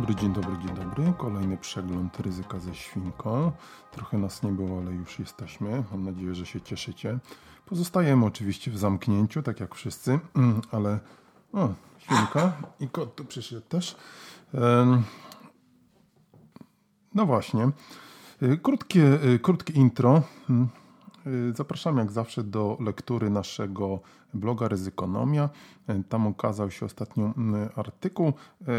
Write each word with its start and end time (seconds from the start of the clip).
dobry, 0.00 0.14
dzień 0.14 0.32
dobry, 0.32 0.58
dzień 0.58 0.76
dobry. 0.76 1.12
Kolejny 1.18 1.56
przegląd 1.56 2.20
ryzyka 2.20 2.58
ze 2.58 2.74
świnką. 2.74 3.52
Trochę 3.92 4.18
nas 4.18 4.42
nie 4.42 4.52
było, 4.52 4.78
ale 4.78 4.92
już 4.92 5.18
jesteśmy. 5.18 5.84
Mam 5.90 6.04
nadzieję, 6.04 6.34
że 6.34 6.46
się 6.46 6.60
cieszycie. 6.60 7.18
Pozostajemy 7.66 8.26
oczywiście 8.26 8.70
w 8.70 8.78
zamknięciu, 8.78 9.42
tak 9.42 9.60
jak 9.60 9.74
wszyscy, 9.74 10.20
ale 10.72 11.00
o, 11.52 11.68
świnka 11.98 12.52
i 12.80 12.88
kot 12.88 13.14
tu 13.14 13.24
przyszedł 13.24 13.66
też. 13.68 13.96
No 17.14 17.26
właśnie. 17.26 17.70
Krótkie, 18.62 19.18
krótkie 19.42 19.72
intro. 19.72 20.22
Zapraszam 21.54 21.98
jak 21.98 22.12
zawsze 22.12 22.44
do 22.44 22.76
lektury 22.80 23.30
naszego 23.30 24.00
bloga 24.34 24.68
Ryzykonomia. 24.68 25.50
Tam 26.08 26.26
ukazał 26.26 26.70
się 26.70 26.86
ostatnio 26.86 27.34
artykuł, 27.76 28.32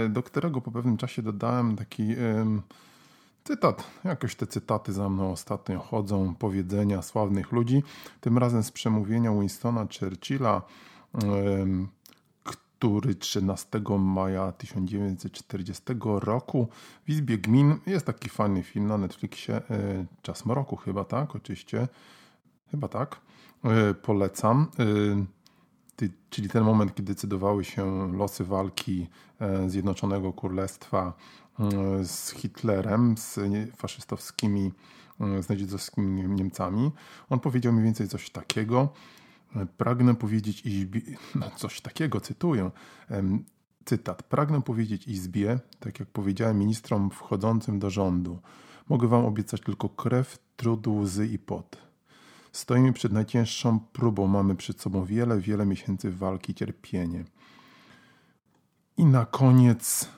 do 0.10 0.24
którego 0.24 0.62
po 0.62 0.72
pewnym 0.72 0.98
czasie 0.98 1.22
dodałem 1.22 1.76
taki 1.76 2.16
cytat. 3.44 3.84
Jakoś 4.04 4.36
te 4.36 4.48
cytaty 4.48 4.94
za 4.94 5.10
mną 5.10 5.32
ostatnio 5.32 5.80
chodzą, 5.80 6.36
powiedzenia 6.36 7.02
sławnych 7.02 7.52
ludzi. 7.52 7.84
Tym 8.22 8.38
razem 8.38 8.64
z 8.64 8.72
przemówienia 8.72 9.32
Winstona 9.32 9.88
Churchilla, 9.99 10.62
który 12.43 13.16
13 13.16 13.82
maja 13.99 14.52
1940 14.52 15.84
roku 16.04 16.68
w 17.05 17.10
Izbie 17.10 17.38
Gmin, 17.38 17.76
jest 17.88 18.05
taki 18.05 18.30
fajny 18.30 18.64
film 18.64 18.88
na 18.88 18.98
Netflixie, 18.98 19.62
Czas 20.21 20.46
Mroku 20.46 20.76
chyba, 20.76 21.04
tak? 21.05 21.36
Oczywiście 21.36 21.88
Chyba 22.71 22.87
tak. 22.87 23.21
E, 23.63 23.93
polecam. 23.93 24.68
E, 24.79 26.07
czyli 26.29 26.49
ten 26.49 26.63
moment, 26.63 26.96
kiedy 26.96 27.13
decydowały 27.13 27.65
się 27.65 28.13
losy 28.13 28.43
walki 28.43 29.07
e, 29.40 29.70
Zjednoczonego 29.70 30.34
Królestwa 30.34 31.13
z 32.04 32.29
Hitlerem, 32.29 33.18
z 33.18 33.40
faszystowskimi, 33.76 34.71
z 35.41 35.49
nazistowskimi 35.49 36.27
Niemcami. 36.27 36.91
On 37.29 37.40
powiedział 37.40 37.74
mniej 37.74 37.85
więcej 37.85 38.07
coś 38.07 38.29
takiego. 38.29 38.90
Pragnę 39.77 40.15
powiedzieć 40.15 40.65
Izbie, 40.65 41.02
no 41.35 41.52
coś 41.55 41.81
takiego, 41.81 42.21
cytuję, 42.21 42.71
cytat. 43.85 44.24
Pragnę 44.24 44.62
powiedzieć 44.62 45.07
Izbie, 45.07 45.59
tak 45.79 45.99
jak 45.99 46.09
powiedziałem 46.09 46.59
ministrom 46.59 47.09
wchodzącym 47.09 47.79
do 47.79 47.90
rządu, 47.90 48.40
mogę 48.90 49.07
wam 49.07 49.26
obiecać 49.26 49.62
tylko 49.62 49.90
krew, 49.90 50.40
trud, 50.55 50.87
łzy 50.87 51.27
i 51.27 51.40
pot. 51.40 51.87
Stoimy 52.58 52.94
przed 52.94 53.12
najcięższą 53.12 53.80
próbą, 53.80 54.27
mamy 54.27 54.55
przed 54.55 54.82
sobą 54.82 55.05
wiele, 55.05 55.40
wiele 55.40 55.66
miesięcy 55.66 56.12
walki, 56.12 56.54
cierpienie. 56.54 57.24
I 58.98 59.05
na 59.05 59.26
koniec, 59.26 60.10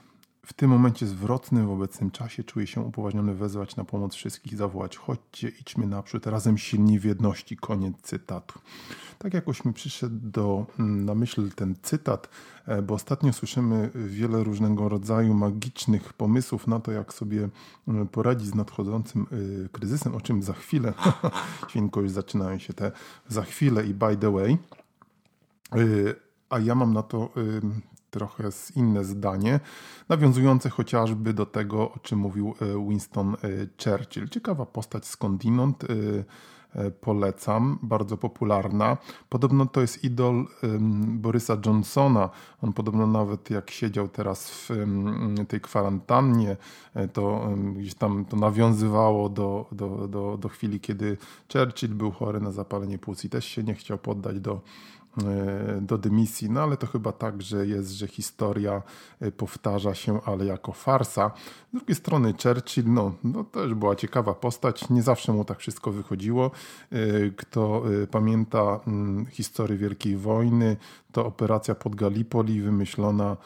w 0.50 0.54
tym 0.54 0.70
momencie 0.70 1.08
zwrotnym 1.08 1.68
w 1.68 1.72
obecnym 1.72 2.12
czasie, 2.12 2.44
czuję 2.44 2.68
się 2.68 2.82
upoważniony 2.82 3.34
wezwać 3.34 3.76
na 3.76 3.86
pomoc 3.86 4.16
wszystkich, 4.16 4.56
zawołać: 4.56 4.98
chodźcie, 4.98 5.52
idźmy 5.62 5.88
naprzód, 5.88 6.28
razem 6.28 6.58
silni 6.58 7.00
w 7.00 7.04
jedności. 7.04 7.58
Koniec 7.58 7.96
cytatu. 8.02 8.60
Tak 9.18 9.34
jakoś 9.34 9.66
mi 9.66 9.74
przyszedł 9.74 10.16
do, 10.22 10.66
mm, 10.80 11.06
na 11.06 11.16
myśl 11.16 11.52
ten 11.52 11.76
cytat, 11.82 12.30
e, 12.66 12.82
bo 12.82 12.94
ostatnio 12.94 13.34
słyszymy 13.34 13.90
wiele 13.96 14.44
różnego 14.44 14.90
rodzaju 14.90 15.34
magicznych 15.34 16.14
pomysłów 16.14 16.68
na 16.68 16.80
to, 16.80 16.92
jak 16.92 17.14
sobie 17.14 17.50
mm, 17.88 18.08
poradzić 18.08 18.48
z 18.48 18.56
nadchodzącym 18.56 19.26
y, 19.32 19.70
kryzysem, 19.72 20.16
o 20.16 20.22
czym 20.22 20.44
za 20.44 20.54
chwilę, 20.54 20.94
świnko 21.70 22.02
już 22.02 22.12
zaczynają 22.12 22.60
się 22.60 22.74
te 22.74 22.92
za 23.28 23.44
chwilę 23.44 23.86
i 23.86 23.94
by 23.94 24.18
the 24.18 24.32
way. 24.32 24.58
Y, 25.76 26.16
a 26.50 26.60
ja 26.60 26.76
mam 26.76 26.94
na 26.94 27.04
to 27.04 27.30
trochę 28.12 28.50
inne 28.76 29.04
zdanie, 29.04 29.60
nawiązujące 30.10 30.70
chociażby 30.70 31.34
do 31.34 31.46
tego, 31.46 31.92
o 31.92 32.00
czym 32.00 32.20
mówił 32.20 32.54
Winston 32.90 33.36
Churchill. 33.84 34.30
Ciekawa 34.30 34.66
postać 34.66 35.06
skądinąd 35.06 35.86
E, 36.76 36.92
polecam, 36.92 37.80
bardzo 37.82 38.18
popularna. 38.18 38.98
Podobno 39.30 39.66
to 39.66 39.82
jest 39.82 40.04
idol 40.04 40.46
Borysa 41.08 41.58
Johnsona. 41.66 42.30
On 42.62 42.74
podobno 42.74 43.08
nawet 43.08 43.50
jak 43.50 43.72
siedział 43.72 44.08
teraz 44.08 44.52
w 44.52 44.70
tej 45.48 45.62
kwarantannie, 45.62 46.58
e, 46.94 47.08
to 47.08 47.50
gdzieś 47.76 47.94
tam 47.94 48.26
to 48.26 48.38
nawiązywało 48.38 49.30
do, 49.30 49.66
do, 49.72 50.08
do, 50.08 50.38
do 50.38 50.50
chwili, 50.50 50.80
kiedy 50.80 51.18
Churchill 51.54 51.90
był 51.90 52.12
chory 52.12 52.40
na 52.40 52.52
zapalenie 52.52 52.98
płuc 52.98 53.26
i 53.26 53.30
też 53.30 53.46
się 53.46 53.64
nie 53.64 53.74
chciał 53.74 53.98
poddać 53.98 54.40
do 54.40 54.54
E, 54.54 54.62
do 55.82 55.98
dymisji, 55.98 56.50
no 56.50 56.62
ale 56.62 56.78
to 56.78 56.88
chyba 56.88 57.12
tak, 57.12 57.42
że 57.42 57.68
jest, 57.68 57.92
że 57.92 58.08
historia 58.08 58.82
e, 59.20 59.32
powtarza 59.32 59.96
się, 59.96 60.20
ale 60.26 60.46
jako 60.46 60.72
farsa. 60.72 61.32
Z 61.70 61.76
drugiej 61.76 61.96
strony 61.96 62.34
Churchill, 62.44 62.84
no, 62.88 63.12
no 63.24 63.44
też 63.44 63.74
była 63.74 63.96
ciekawa 63.96 64.34
postać, 64.34 64.90
nie 64.90 65.04
zawsze 65.04 65.34
mu 65.34 65.46
tak 65.46 65.60
wszystko 65.60 65.92
wychodziło. 65.92 66.52
E, 66.92 66.98
kto 67.30 67.84
pamięta 68.12 68.80
mm, 68.88 69.26
historię 69.26 69.78
Wielkiej 69.78 70.18
Wojny, 70.18 70.78
to 71.12 71.26
operacja 71.26 71.76
pod 71.76 71.96
Gallipoli 71.96 72.62
wymyślona 72.62 73.38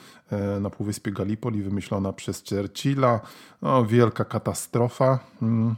na 0.62 0.69
Półwyspie 0.69 1.12
Gallipoli, 1.12 1.63
wymyślona 1.63 2.13
przez 2.13 2.44
Churchilla. 2.50 3.19
No, 3.62 3.85
wielka 3.85 4.25
katastrofa. 4.25 5.19
Mm. 5.41 5.75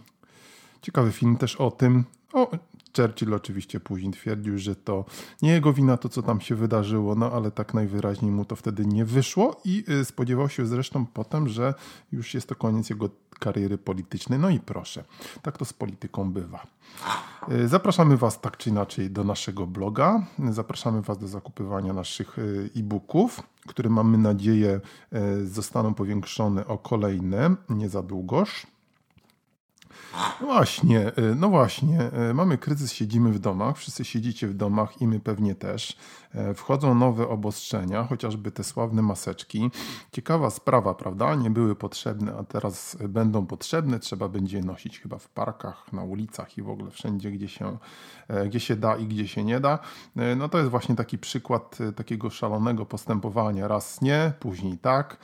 Ciekawy 0.81 1.11
film 1.11 1.37
też 1.37 1.55
o 1.55 1.71
tym. 1.71 2.03
O, 2.33 2.51
Churchill 2.95 3.33
oczywiście 3.33 3.79
później 3.79 4.11
twierdził, 4.11 4.57
że 4.57 4.75
to 4.75 5.05
nie 5.41 5.51
jego 5.51 5.73
wina 5.73 5.97
to, 5.97 6.09
co 6.09 6.21
tam 6.21 6.41
się 6.41 6.55
wydarzyło, 6.55 7.15
no 7.15 7.31
ale 7.31 7.51
tak 7.51 7.73
najwyraźniej 7.73 8.31
mu 8.31 8.45
to 8.45 8.55
wtedy 8.55 8.85
nie 8.85 9.05
wyszło 9.05 9.61
i 9.65 9.83
y, 9.89 10.05
spodziewał 10.05 10.49
się 10.49 10.65
zresztą 10.65 11.05
potem, 11.05 11.47
że 11.47 11.73
już 12.11 12.33
jest 12.33 12.49
to 12.49 12.55
koniec 12.55 12.89
jego 12.89 13.09
kariery 13.39 13.77
politycznej. 13.77 14.39
No 14.39 14.49
i 14.49 14.59
proszę, 14.59 15.03
tak 15.41 15.57
to 15.57 15.65
z 15.65 15.73
polityką 15.73 16.31
bywa. 16.31 16.67
Y, 17.51 17.67
zapraszamy 17.67 18.17
Was 18.17 18.41
tak 18.41 18.57
czy 18.57 18.69
inaczej 18.69 19.11
do 19.11 19.23
naszego 19.23 19.67
bloga. 19.67 20.27
Zapraszamy 20.49 21.01
Was 21.01 21.17
do 21.17 21.27
zakupywania 21.27 21.93
naszych 21.93 22.39
y, 22.39 22.69
e-booków, 22.75 23.43
które 23.67 23.89
mamy 23.89 24.17
nadzieję 24.17 24.79
zostaną 25.43 25.93
powiększone 25.93 26.67
o 26.67 26.77
kolejne 26.77 27.55
nie 27.69 27.89
za 27.89 28.03
długoż. 28.03 28.67
No 30.41 30.47
właśnie, 30.47 31.07
y, 31.07 31.35
no 31.35 31.49
właśnie. 31.49 32.11
Y, 32.29 32.33
mamy 32.33 32.57
kryzys, 32.57 32.93
siedzimy 32.93 33.31
w 33.31 33.39
domach, 33.39 33.77
wszyscy 33.77 34.05
siedzicie 34.05 34.47
w 34.47 34.53
domach 34.53 35.01
i 35.01 35.07
my 35.07 35.19
pewnie 35.19 35.55
też. 35.55 35.97
E, 36.35 36.53
wchodzą 36.53 36.95
nowe 36.95 37.27
obostrzenia, 37.27 38.03
chociażby 38.03 38.51
te 38.51 38.63
sławne 38.63 39.01
maseczki. 39.01 39.71
Ciekawa 40.11 40.49
sprawa, 40.49 40.93
prawda? 40.93 41.35
Nie 41.35 41.49
były 41.49 41.75
potrzebne, 41.75 42.33
a 42.39 42.43
teraz 42.43 42.97
będą 43.09 43.45
potrzebne. 43.45 43.99
Trzeba 43.99 44.29
będzie 44.29 44.61
nosić 44.61 44.99
chyba 44.99 45.17
w 45.17 45.29
parkach, 45.29 45.93
na 45.93 46.03
ulicach 46.03 46.57
i 46.57 46.61
w 46.61 46.69
ogóle 46.69 46.91
wszędzie, 46.91 47.31
gdzie 47.31 47.47
się, 47.47 47.77
e, 48.27 48.47
gdzie 48.47 48.59
się 48.59 48.75
da 48.75 48.95
i 48.95 49.07
gdzie 49.07 49.27
się 49.27 49.43
nie 49.43 49.59
da. 49.59 49.79
E, 50.15 50.35
no 50.35 50.49
to 50.49 50.57
jest 50.57 50.69
właśnie 50.69 50.95
taki 50.95 51.17
przykład 51.17 51.77
takiego 51.95 52.29
szalonego 52.29 52.85
postępowania. 52.85 53.67
Raz 53.67 54.01
nie, 54.01 54.33
później 54.39 54.77
tak. 54.77 55.17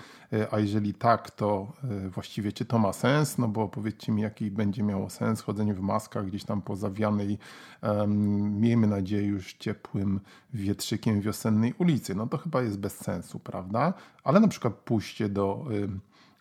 A 0.51 0.59
jeżeli 0.59 0.93
tak, 0.93 1.31
to 1.31 1.73
właściwie 2.09 2.51
czy 2.51 2.65
to 2.65 2.79
ma 2.79 2.93
sens? 2.93 3.37
No 3.37 3.47
bo 3.47 3.67
powiedzcie 3.67 4.11
mi, 4.11 4.21
jaki 4.21 4.51
będzie 4.51 4.83
miało 4.83 5.09
sens 5.09 5.41
chodzenie 5.41 5.73
w 5.73 5.81
maskach 5.81 6.25
gdzieś 6.25 6.43
tam 6.43 6.61
po 6.61 6.75
zawianej, 6.75 7.37
um, 7.81 8.59
miejmy 8.61 8.87
nadzieję, 8.87 9.23
już 9.23 9.53
ciepłym 9.53 10.19
wietrzykiem 10.53 11.21
wiosennej 11.21 11.73
ulicy. 11.77 12.15
No 12.15 12.27
to 12.27 12.37
chyba 12.37 12.61
jest 12.61 12.79
bez 12.79 12.97
sensu, 12.97 13.39
prawda? 13.39 13.93
Ale 14.23 14.39
na 14.39 14.47
przykład 14.47 14.73
pójście 14.73 15.29
do, 15.29 15.65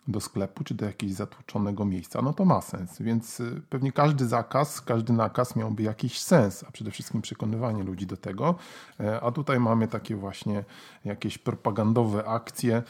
do 0.07 0.19
sklepu 0.19 0.63
czy 0.63 0.73
do 0.73 0.85
jakiegoś 0.85 1.15
zatłoczonego 1.15 1.85
miejsca, 1.85 2.21
no 2.21 2.33
to 2.33 2.45
ma 2.45 2.61
sens. 2.61 3.01
Więc 3.01 3.39
y, 3.39 3.61
pewnie 3.69 3.91
każdy 3.91 4.27
zakaz, 4.27 4.81
każdy 4.81 5.13
nakaz 5.13 5.55
miałby 5.55 5.83
jakiś 5.83 6.21
sens, 6.21 6.63
a 6.67 6.71
przede 6.71 6.91
wszystkim 6.91 7.21
przekonywanie 7.21 7.83
ludzi 7.83 8.05
do 8.05 8.17
tego. 8.17 8.55
E, 8.99 9.21
a 9.21 9.31
tutaj 9.31 9.59
mamy 9.59 9.87
takie 9.87 10.15
właśnie 10.15 10.63
jakieś 11.05 11.37
propagandowe 11.37 12.25
akcje. 12.25 12.83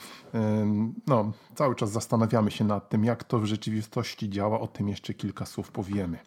No, 1.07 1.31
cały 1.55 1.75
czas 1.75 1.91
zastanawiamy 1.91 2.51
się 2.51 2.63
nad 2.65 2.89
tym, 2.89 3.05
jak 3.05 3.23
to 3.23 3.39
w 3.39 3.45
rzeczywistości 3.45 4.29
działa. 4.29 4.59
O 4.59 4.67
tym 4.67 4.89
jeszcze 4.89 5.13
kilka 5.13 5.45
słów 5.45 5.71
powiemy. 5.71 6.19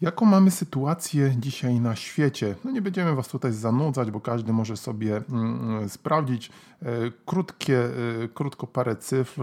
Jaką 0.00 0.26
mamy 0.26 0.50
sytuację 0.50 1.34
dzisiaj 1.38 1.80
na 1.80 1.96
świecie? 1.96 2.54
No 2.64 2.70
nie 2.70 2.82
będziemy 2.82 3.14
Was 3.14 3.28
tutaj 3.28 3.52
zanudzać, 3.52 4.10
bo 4.10 4.20
każdy 4.20 4.52
może 4.52 4.76
sobie 4.76 5.22
mm, 5.30 5.88
sprawdzić. 5.88 6.50
E, 6.82 6.86
krótkie, 7.26 7.84
e, 8.24 8.28
krótko 8.28 8.66
parę 8.66 8.96
cyfr. 8.96 9.42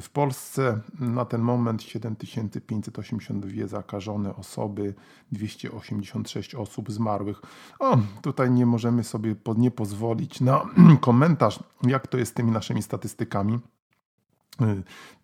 W 0.00 0.10
Polsce 0.10 0.80
na 1.00 1.24
ten 1.24 1.40
moment 1.40 1.82
7582 1.82 3.66
zakażone 3.66 4.36
osoby, 4.36 4.94
286 5.32 6.54
osób 6.54 6.92
zmarłych. 6.92 7.42
O, 7.78 7.98
tutaj 8.22 8.50
nie 8.50 8.66
możemy 8.66 9.04
sobie 9.04 9.34
nie 9.56 9.70
pozwolić 9.70 10.40
na 10.40 10.66
komentarz, 11.00 11.60
jak 11.82 12.06
to 12.06 12.18
jest 12.18 12.30
z 12.32 12.34
tymi 12.34 12.50
naszymi 12.50 12.82
statystykami. 12.82 13.58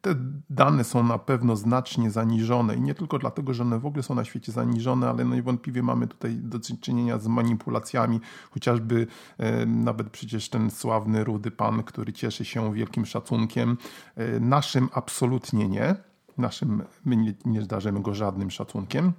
Te 0.00 0.14
dane 0.50 0.84
są 0.84 1.04
na 1.04 1.18
pewno 1.18 1.56
znacznie 1.56 2.10
zaniżone 2.10 2.76
i 2.76 2.80
nie 2.80 2.94
tylko 2.94 3.18
dlatego, 3.18 3.54
że 3.54 3.62
one 3.62 3.78
w 3.78 3.86
ogóle 3.86 4.02
są 4.02 4.14
na 4.14 4.24
świecie 4.24 4.52
zaniżone, 4.52 5.10
ale 5.10 5.24
niewątpliwie 5.24 5.82
mamy 5.82 6.06
tutaj 6.06 6.36
do 6.36 6.58
czynienia 6.80 7.18
z 7.18 7.26
manipulacjami, 7.26 8.20
chociażby 8.50 9.06
e, 9.38 9.66
nawet 9.66 10.10
przecież 10.10 10.48
ten 10.48 10.70
sławny 10.70 11.24
rudy 11.24 11.50
pan, 11.50 11.82
który 11.82 12.12
cieszy 12.12 12.44
się 12.44 12.74
wielkim 12.74 13.06
szacunkiem, 13.06 13.76
e, 14.16 14.40
naszym 14.40 14.88
absolutnie 14.92 15.68
nie, 15.68 15.94
naszym 16.38 16.82
my 17.04 17.16
nie, 17.16 17.34
nie 17.44 17.62
zdarzymy 17.62 18.02
go 18.02 18.14
żadnym 18.14 18.50
szacunkiem 18.50 19.12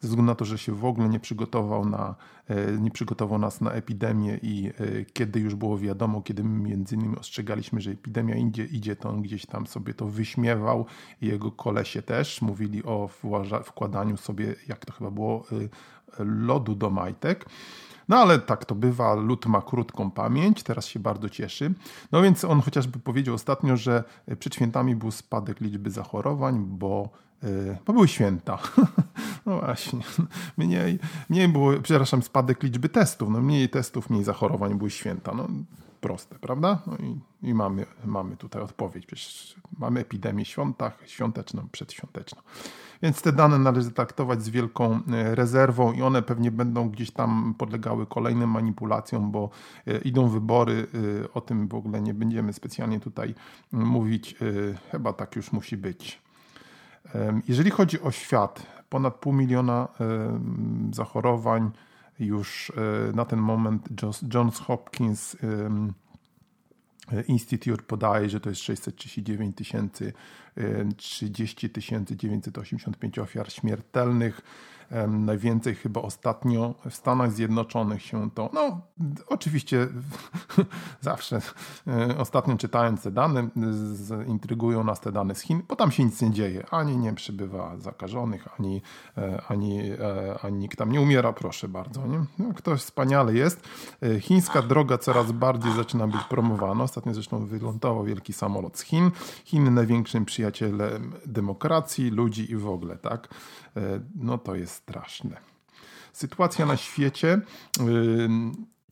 ze 0.00 0.08
względu 0.08 0.32
na 0.32 0.34
to, 0.34 0.44
że 0.44 0.58
się 0.58 0.72
w 0.72 0.84
ogóle 0.84 1.08
nie 1.08 1.20
przygotował, 1.20 1.88
na, 1.88 2.14
e, 2.48 2.72
nie 2.72 2.90
przygotował 2.90 3.38
nas 3.38 3.60
na 3.60 3.72
epidemię 3.72 4.38
i 4.42 4.68
e, 4.68 5.04
kiedy 5.04 5.40
już 5.40 5.54
było 5.54 5.78
wiadomo, 5.78 6.22
kiedy 6.22 6.44
my 6.44 6.68
między 6.68 6.94
innymi 6.94 7.16
ostrzegaliśmy, 7.16 7.80
że 7.80 7.90
epidemia 7.90 8.36
idzie, 8.36 8.64
idzie 8.64 8.96
to 8.96 9.08
on 9.08 9.22
gdzieś 9.22 9.46
tam 9.46 9.66
sobie 9.66 9.94
to 9.94 10.06
wyśmiewał 10.06 10.86
i 11.22 11.26
jego 11.26 11.52
kolesie 11.52 12.02
też 12.02 12.42
mówili 12.42 12.84
o 12.84 13.08
wkładaniu 13.64 14.16
sobie, 14.16 14.54
jak 14.68 14.84
to 14.86 14.92
chyba 14.92 15.10
było, 15.10 15.44
e, 15.52 16.24
lodu 16.24 16.74
do 16.74 16.90
majtek. 16.90 17.46
No 18.10 18.16
ale 18.16 18.38
tak 18.38 18.64
to 18.64 18.74
bywa, 18.74 19.14
lud 19.14 19.46
ma 19.46 19.62
krótką 19.62 20.10
pamięć, 20.10 20.62
teraz 20.62 20.86
się 20.86 21.00
bardzo 21.00 21.28
cieszy. 21.28 21.74
No 22.12 22.22
więc 22.22 22.44
on 22.44 22.60
chociażby 22.60 22.98
powiedział 22.98 23.34
ostatnio, 23.34 23.76
że 23.76 24.04
przed 24.38 24.54
świętami 24.54 24.96
był 24.96 25.10
spadek 25.10 25.60
liczby 25.60 25.90
zachorowań, 25.90 26.64
bo, 26.68 27.08
bo 27.86 27.92
były 27.92 28.08
święta. 28.08 28.58
No 29.46 29.58
właśnie. 29.60 30.00
Mniej, 30.56 30.98
mniej 31.30 31.48
było, 31.48 31.72
przepraszam, 31.82 32.22
spadek 32.22 32.62
liczby 32.62 32.88
testów. 32.88 33.30
No 33.30 33.40
mniej 33.40 33.68
testów, 33.68 34.10
mniej 34.10 34.24
zachorowań 34.24 34.74
były 34.74 34.90
święta. 34.90 35.34
No 35.34 35.48
proste, 36.00 36.38
prawda? 36.38 36.78
No 36.86 36.96
i, 36.96 37.20
i 37.42 37.54
mamy, 37.54 37.86
mamy 38.04 38.36
tutaj 38.36 38.62
odpowiedź. 38.62 39.06
Przecież 39.06 39.56
mamy 39.78 40.00
epidemię 40.00 40.44
świątach, 40.44 40.98
świąteczną, 41.06 41.68
przedświąteczną. 41.72 42.42
Więc 43.02 43.22
te 43.22 43.32
dane 43.32 43.58
należy 43.58 43.90
traktować 43.90 44.42
z 44.42 44.48
wielką 44.48 45.00
e, 45.12 45.34
rezerwą 45.34 45.92
i 45.92 46.02
one 46.02 46.22
pewnie 46.22 46.50
będą 46.50 46.90
gdzieś 46.90 47.10
tam 47.10 47.54
podlegały 47.58 48.06
kolejnym 48.06 48.50
manipulacjom, 48.50 49.30
bo 49.30 49.50
e, 49.86 49.98
idą 49.98 50.28
wybory. 50.28 50.86
E, 51.24 51.32
o 51.32 51.40
tym 51.40 51.68
w 51.68 51.74
ogóle 51.74 52.00
nie 52.00 52.14
będziemy 52.14 52.52
specjalnie 52.52 53.00
tutaj 53.00 53.34
mówić. 53.72 54.36
Chyba 54.90 55.12
tak 55.12 55.36
już 55.36 55.52
musi 55.52 55.76
być. 55.76 56.22
Jeżeli 57.48 57.70
chodzi 57.70 58.00
o 58.00 58.10
świat, 58.10 58.66
ponad 58.88 59.14
pół 59.14 59.32
miliona 59.32 59.88
zachorowań 60.92 61.70
już 62.20 62.72
e, 62.76 63.12
na 63.12 63.24
ten 63.24 63.38
moment 63.38 63.88
Johns 64.34 64.58
Hopkins 64.58 65.36
Institute 67.28 67.82
podaje, 67.82 68.28
że 68.28 68.40
to 68.40 68.48
jest 68.48 68.62
639 68.62 69.56
tysięcy, 69.56 70.12
30 70.96 71.70
985 72.16 73.18
ofiar 73.18 73.52
śmiertelnych. 73.52 74.40
Najwięcej 75.08 75.74
chyba 75.74 76.02
ostatnio 76.02 76.74
w 76.90 76.94
Stanach 76.94 77.32
Zjednoczonych 77.32 78.02
się 78.02 78.30
to, 78.30 78.50
no 78.52 78.80
oczywiście 79.26 79.88
zawsze 81.00 81.40
e, 81.86 82.18
ostatnio 82.18 82.56
czytając 82.56 83.02
te 83.02 83.10
dane, 83.10 83.48
intrygują 84.26 84.84
nas 84.84 85.00
te 85.00 85.12
dane 85.12 85.34
z 85.34 85.40
Chin, 85.40 85.62
bo 85.68 85.76
tam 85.76 85.90
się 85.90 86.04
nic 86.04 86.22
nie 86.22 86.30
dzieje. 86.30 86.66
Ani 86.70 86.96
nie 86.96 87.14
przybywa 87.14 87.76
zakażonych, 87.78 88.48
ani, 88.58 88.82
e, 89.18 89.42
ani, 89.48 89.90
e, 89.90 90.38
ani 90.42 90.58
nikt 90.58 90.78
tam 90.78 90.92
nie 90.92 91.00
umiera, 91.00 91.32
proszę 91.32 91.68
bardzo. 91.68 92.06
Nie? 92.06 92.24
No, 92.38 92.54
ktoś 92.54 92.80
wspaniale 92.80 93.34
jest. 93.34 93.68
Chińska 94.20 94.62
droga 94.62 94.98
coraz 94.98 95.32
bardziej 95.32 95.72
zaczyna 95.72 96.06
być 96.06 96.24
promowana. 96.24 96.84
Ostatnio 96.84 97.14
zresztą 97.14 97.46
wylądował 97.46 98.04
wielki 98.04 98.32
samolot 98.32 98.78
z 98.78 98.82
Chin. 98.82 99.10
Chiny 99.44 99.70
największym 99.70 100.24
przyjacielem 100.24 100.39
demokracji, 101.26 102.10
ludzi 102.10 102.52
i 102.52 102.56
w 102.56 102.68
ogóle, 102.68 102.96
tak? 102.96 103.28
No 104.14 104.38
to 104.38 104.54
jest 104.54 104.74
straszne. 104.74 105.36
Sytuacja 106.12 106.66
na 106.66 106.76
świecie. 106.76 107.40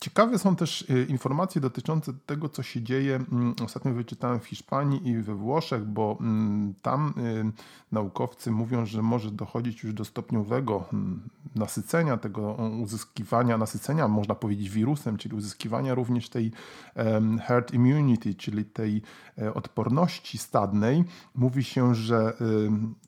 Ciekawe 0.01 0.39
są 0.39 0.57
też 0.57 0.83
y, 0.91 1.07
informacje 1.09 1.61
dotyczące 1.61 2.13
tego, 2.27 2.49
co 2.49 2.63
się 2.63 2.83
dzieje. 2.83 3.17
Mm, 3.33 3.55
ostatnio 3.65 3.93
wyczytałem 3.93 4.41
w 4.41 4.47
Hiszpanii 4.47 5.09
i 5.09 5.17
we 5.17 5.35
Włoszech, 5.35 5.85
bo 5.85 6.19
mm, 6.21 6.75
tam 6.83 7.15
y, 7.19 7.53
naukowcy 7.93 8.51
mówią, 8.51 8.87
że 8.87 9.03
może 9.03 9.31
dochodzić 9.31 9.83
już 9.83 9.95
do 9.95 10.05
stopniowego 10.05 10.85
mm, 10.93 11.29
nasycenia, 11.55 12.17
tego 12.17 12.53
uzyskiwania, 12.83 13.59
nasycenia, 13.59 14.09
można 14.09 14.35
powiedzieć, 14.35 14.71
wirusem, 14.71 15.17
czyli 15.17 15.37
uzyskiwania 15.37 15.95
również 15.95 16.29
tej 16.29 16.53
herd 17.43 17.75
immunity, 17.75 18.35
czyli 18.35 18.65
tej 18.65 19.03
e, 19.39 19.55
odporności 19.55 20.39
stadnej. 20.39 21.05
Mówi 21.35 21.65
się, 21.65 21.95
że 21.95 22.33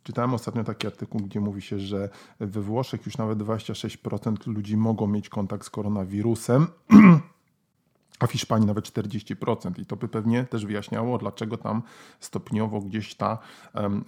czytałem 0.02 0.34
ostatnio 0.34 0.64
taki 0.64 0.86
artykuł, 0.86 1.20
gdzie 1.20 1.40
mówi 1.40 1.62
się, 1.62 1.78
że 1.78 2.08
we 2.40 2.60
Włoszech 2.60 3.06
już 3.06 3.18
nawet 3.18 3.38
26% 3.38 4.46
ludzi 4.46 4.76
mogą 4.76 5.06
mieć 5.06 5.28
kontakt 5.28 5.66
z 5.66 5.70
koronawirusem. 5.70 6.66
A 8.20 8.26
w 8.26 8.32
Hiszpanii 8.32 8.66
nawet 8.66 8.84
40%. 8.84 9.78
I 9.78 9.86
to 9.86 9.96
by 9.96 10.08
pewnie 10.08 10.44
też 10.44 10.66
wyjaśniało, 10.66 11.18
dlaczego 11.18 11.56
tam 11.56 11.82
stopniowo 12.20 12.80
gdzieś 12.80 13.14
ta 13.14 13.38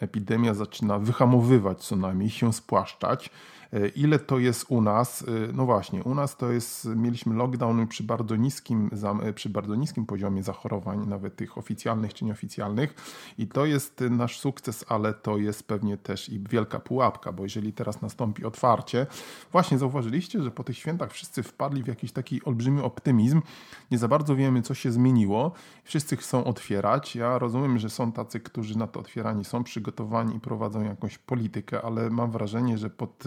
epidemia 0.01 0.55
zaczyna 0.55 0.99
wyhamowywać, 0.99 1.85
co 1.85 1.97
najmniej 1.97 2.31
się 2.31 2.53
spłaszczać. 2.53 3.31
E, 3.73 3.89
ile 3.89 4.19
to 4.19 4.39
jest 4.39 4.67
u 4.69 4.81
nas? 4.81 5.23
E, 5.23 5.53
no 5.53 5.67
właśnie, 5.67 6.05
u 6.05 6.15
nas 6.15 6.37
to 6.37 6.53
jest, 6.53 6.85
mieliśmy 6.85 7.35
lockdown 7.35 7.87
przy 7.87 8.03
bardzo 8.03 8.37
niskim, 8.37 8.91
e, 9.23 9.33
przy 9.33 9.51
bardzo 9.51 9.75
niskim 9.75 10.07
poziomie 10.07 10.43
zachorowań, 10.43 11.07
nawet 11.07 11.37
tych 11.37 11.59
oficjalnych 11.59 12.15
czy 12.15 12.25
nieoficjalnych. 12.25 12.95
I 13.39 13.47
to 13.47 13.67
jest 13.67 14.01
nasz 14.11 14.41
sukces, 14.41 14.85
ale 14.89 15.15
to 15.15 15.39
jest 15.39 15.69
pewnie 15.69 15.97
też 15.97 16.29
i 16.29 16.41
wielka 16.51 16.81
pułapka, 16.81 17.33
bo 17.33 17.43
jeżeli 17.43 17.73
teraz 17.73 18.03
nastąpi 18.03 18.45
otwarcie, 18.45 19.07
właśnie 19.53 19.79
zauważyliście, 19.79 20.43
że 20.43 20.51
po 20.51 20.65
tych 20.65 20.79
świętach 20.79 21.13
wszyscy 21.13 21.43
wpadli 21.43 21.83
w 21.83 21.87
jakiś 21.87 22.13
taki 22.13 22.45
olbrzymi 22.45 22.81
optymizm, 22.81 23.43
nie 23.91 23.99
za 23.99 24.09
bardzo 24.09 24.37
wiemy, 24.37 24.63
co 24.63 24.75
się 24.75 24.93
zmieniło, 24.93 25.53
wszyscy 25.85 26.17
chcą 26.17 26.45
otwierać, 26.45 27.17
ja 27.17 27.39
rozumiem, 27.39 27.79
że 27.79 27.91
są 27.91 28.13
tacy, 28.13 28.41
którzy 28.41 28.79
na 28.79 28.87
to 28.87 29.01
otwieranie 29.01 29.45
są 29.45 29.65
przygotowani 29.65 30.37
i 30.37 30.41
prowadzą 30.41 30.83
jakąś 30.85 31.19
politykę, 31.19 31.83
ale 31.83 32.11
mam 32.11 32.31
wrażenie, 32.31 32.79
że 32.79 32.91
pod 32.91 33.25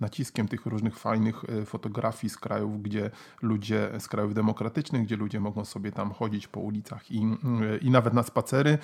naciskiem 0.00 0.48
tych 0.48 0.66
różnych 0.66 0.98
fajnych 0.98 1.44
e, 1.44 1.64
fotografii 1.64 2.30
z 2.30 2.36
krajów, 2.36 2.82
gdzie 2.82 3.10
ludzie, 3.42 3.90
z 3.98 4.08
krajów 4.08 4.34
demokratycznych, 4.34 5.02
gdzie 5.02 5.16
ludzie 5.16 5.40
mogą 5.40 5.64
sobie 5.64 5.92
tam 5.92 6.12
chodzić 6.12 6.48
po 6.48 6.60
ulicach 6.60 7.10
i, 7.10 7.18
e, 7.18 7.76
i 7.76 7.90
nawet 7.90 8.14
na 8.14 8.22
spacery. 8.22 8.78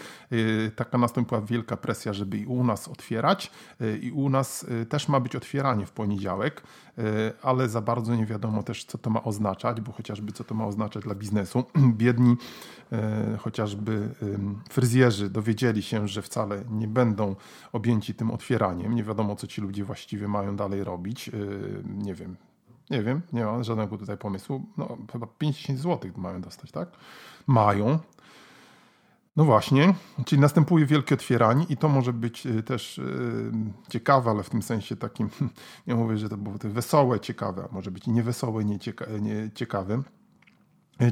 E, 0.67 0.71
taka 0.71 0.99
nastąpiła 0.99 1.41
wielka 1.41 1.77
presja, 1.77 2.13
żeby 2.13 2.39
i 2.39 2.47
u 2.47 2.65
nas 2.65 2.89
otwierać 2.89 3.51
i 4.03 4.11
u 4.11 4.29
nas 4.29 4.67
też 4.89 5.09
ma 5.09 5.21
być 5.21 5.37
otwieranie 5.37 5.87
w 5.87 5.91
poniedziałek, 5.91 6.63
ale 7.43 7.69
za 7.69 7.81
bardzo 7.81 8.15
nie 8.15 8.27
wiadomo 8.27 8.63
też, 8.63 8.85
co 8.85 8.99
to 8.99 9.11
ma 9.11 9.25
oznaczać, 9.25 9.81
bo 9.81 9.93
chociażby 9.93 10.33
co 10.33 10.45
to 10.45 10.55
ma 10.55 10.67
oznaczać 10.67 11.05
dla 11.05 11.15
biznesu. 11.15 11.65
Biedni 12.03 12.37
chociażby 13.39 14.09
fryzjerzy 14.71 15.31
dowiedzieli 15.31 15.83
się, 15.83 16.09
że 16.09 16.23
wcale 16.23 16.65
nie 16.71 16.89
będą 16.89 17.37
objęci 17.73 18.15
tym 18.15 18.31
otwieraniem. 18.31 18.95
Nie 18.95 19.05
wiadomo, 19.05 19.37
co 19.37 19.47
ci 19.47 19.61
ludzie 19.61 19.85
właściwie 19.85 20.29
mają 20.29 20.57
dalej 20.57 20.85
robić. 20.89 21.29
Y, 21.29 21.83
nie 21.85 22.15
wiem, 22.15 22.37
nie 22.91 23.03
wiem, 23.03 23.23
nie 23.33 23.45
mam 23.45 23.65
żadnego 23.65 23.99
tutaj 23.99 24.17
pomysłu. 24.17 24.63
No, 24.77 24.97
chyba 25.13 25.27
50 25.39 25.79
zł 25.79 26.11
mają 26.17 26.41
dostać, 26.41 26.71
tak? 26.71 26.89
Mają. 27.47 27.99
No 29.37 29.45
właśnie, 29.45 29.95
czyli 30.27 30.41
następuje 30.41 30.87
wielkie 30.87 31.15
otwieranie 31.15 31.67
i 31.69 31.77
to 31.77 31.89
może 31.89 32.13
być 32.13 32.47
y, 32.47 32.63
też 32.63 32.99
y, 32.99 33.53
ciekawe, 33.89 34.31
ale 34.31 34.43
w 34.43 34.51
tym 34.51 34.63
sensie 34.63 34.97
takim, 34.97 35.31
nie 35.87 35.95
mówię, 35.95 36.19
że 36.19 36.29
to 36.29 36.37
było 36.37 36.57
wesołe, 36.65 37.21
ciekawe, 37.21 37.69
a 37.71 37.75
może 37.75 37.91
być 37.91 38.07
i 38.07 38.11
niewesołe, 38.11 38.65
niecieka, 38.65 39.05
nieciekawe. 39.21 39.95
E, 39.95 40.18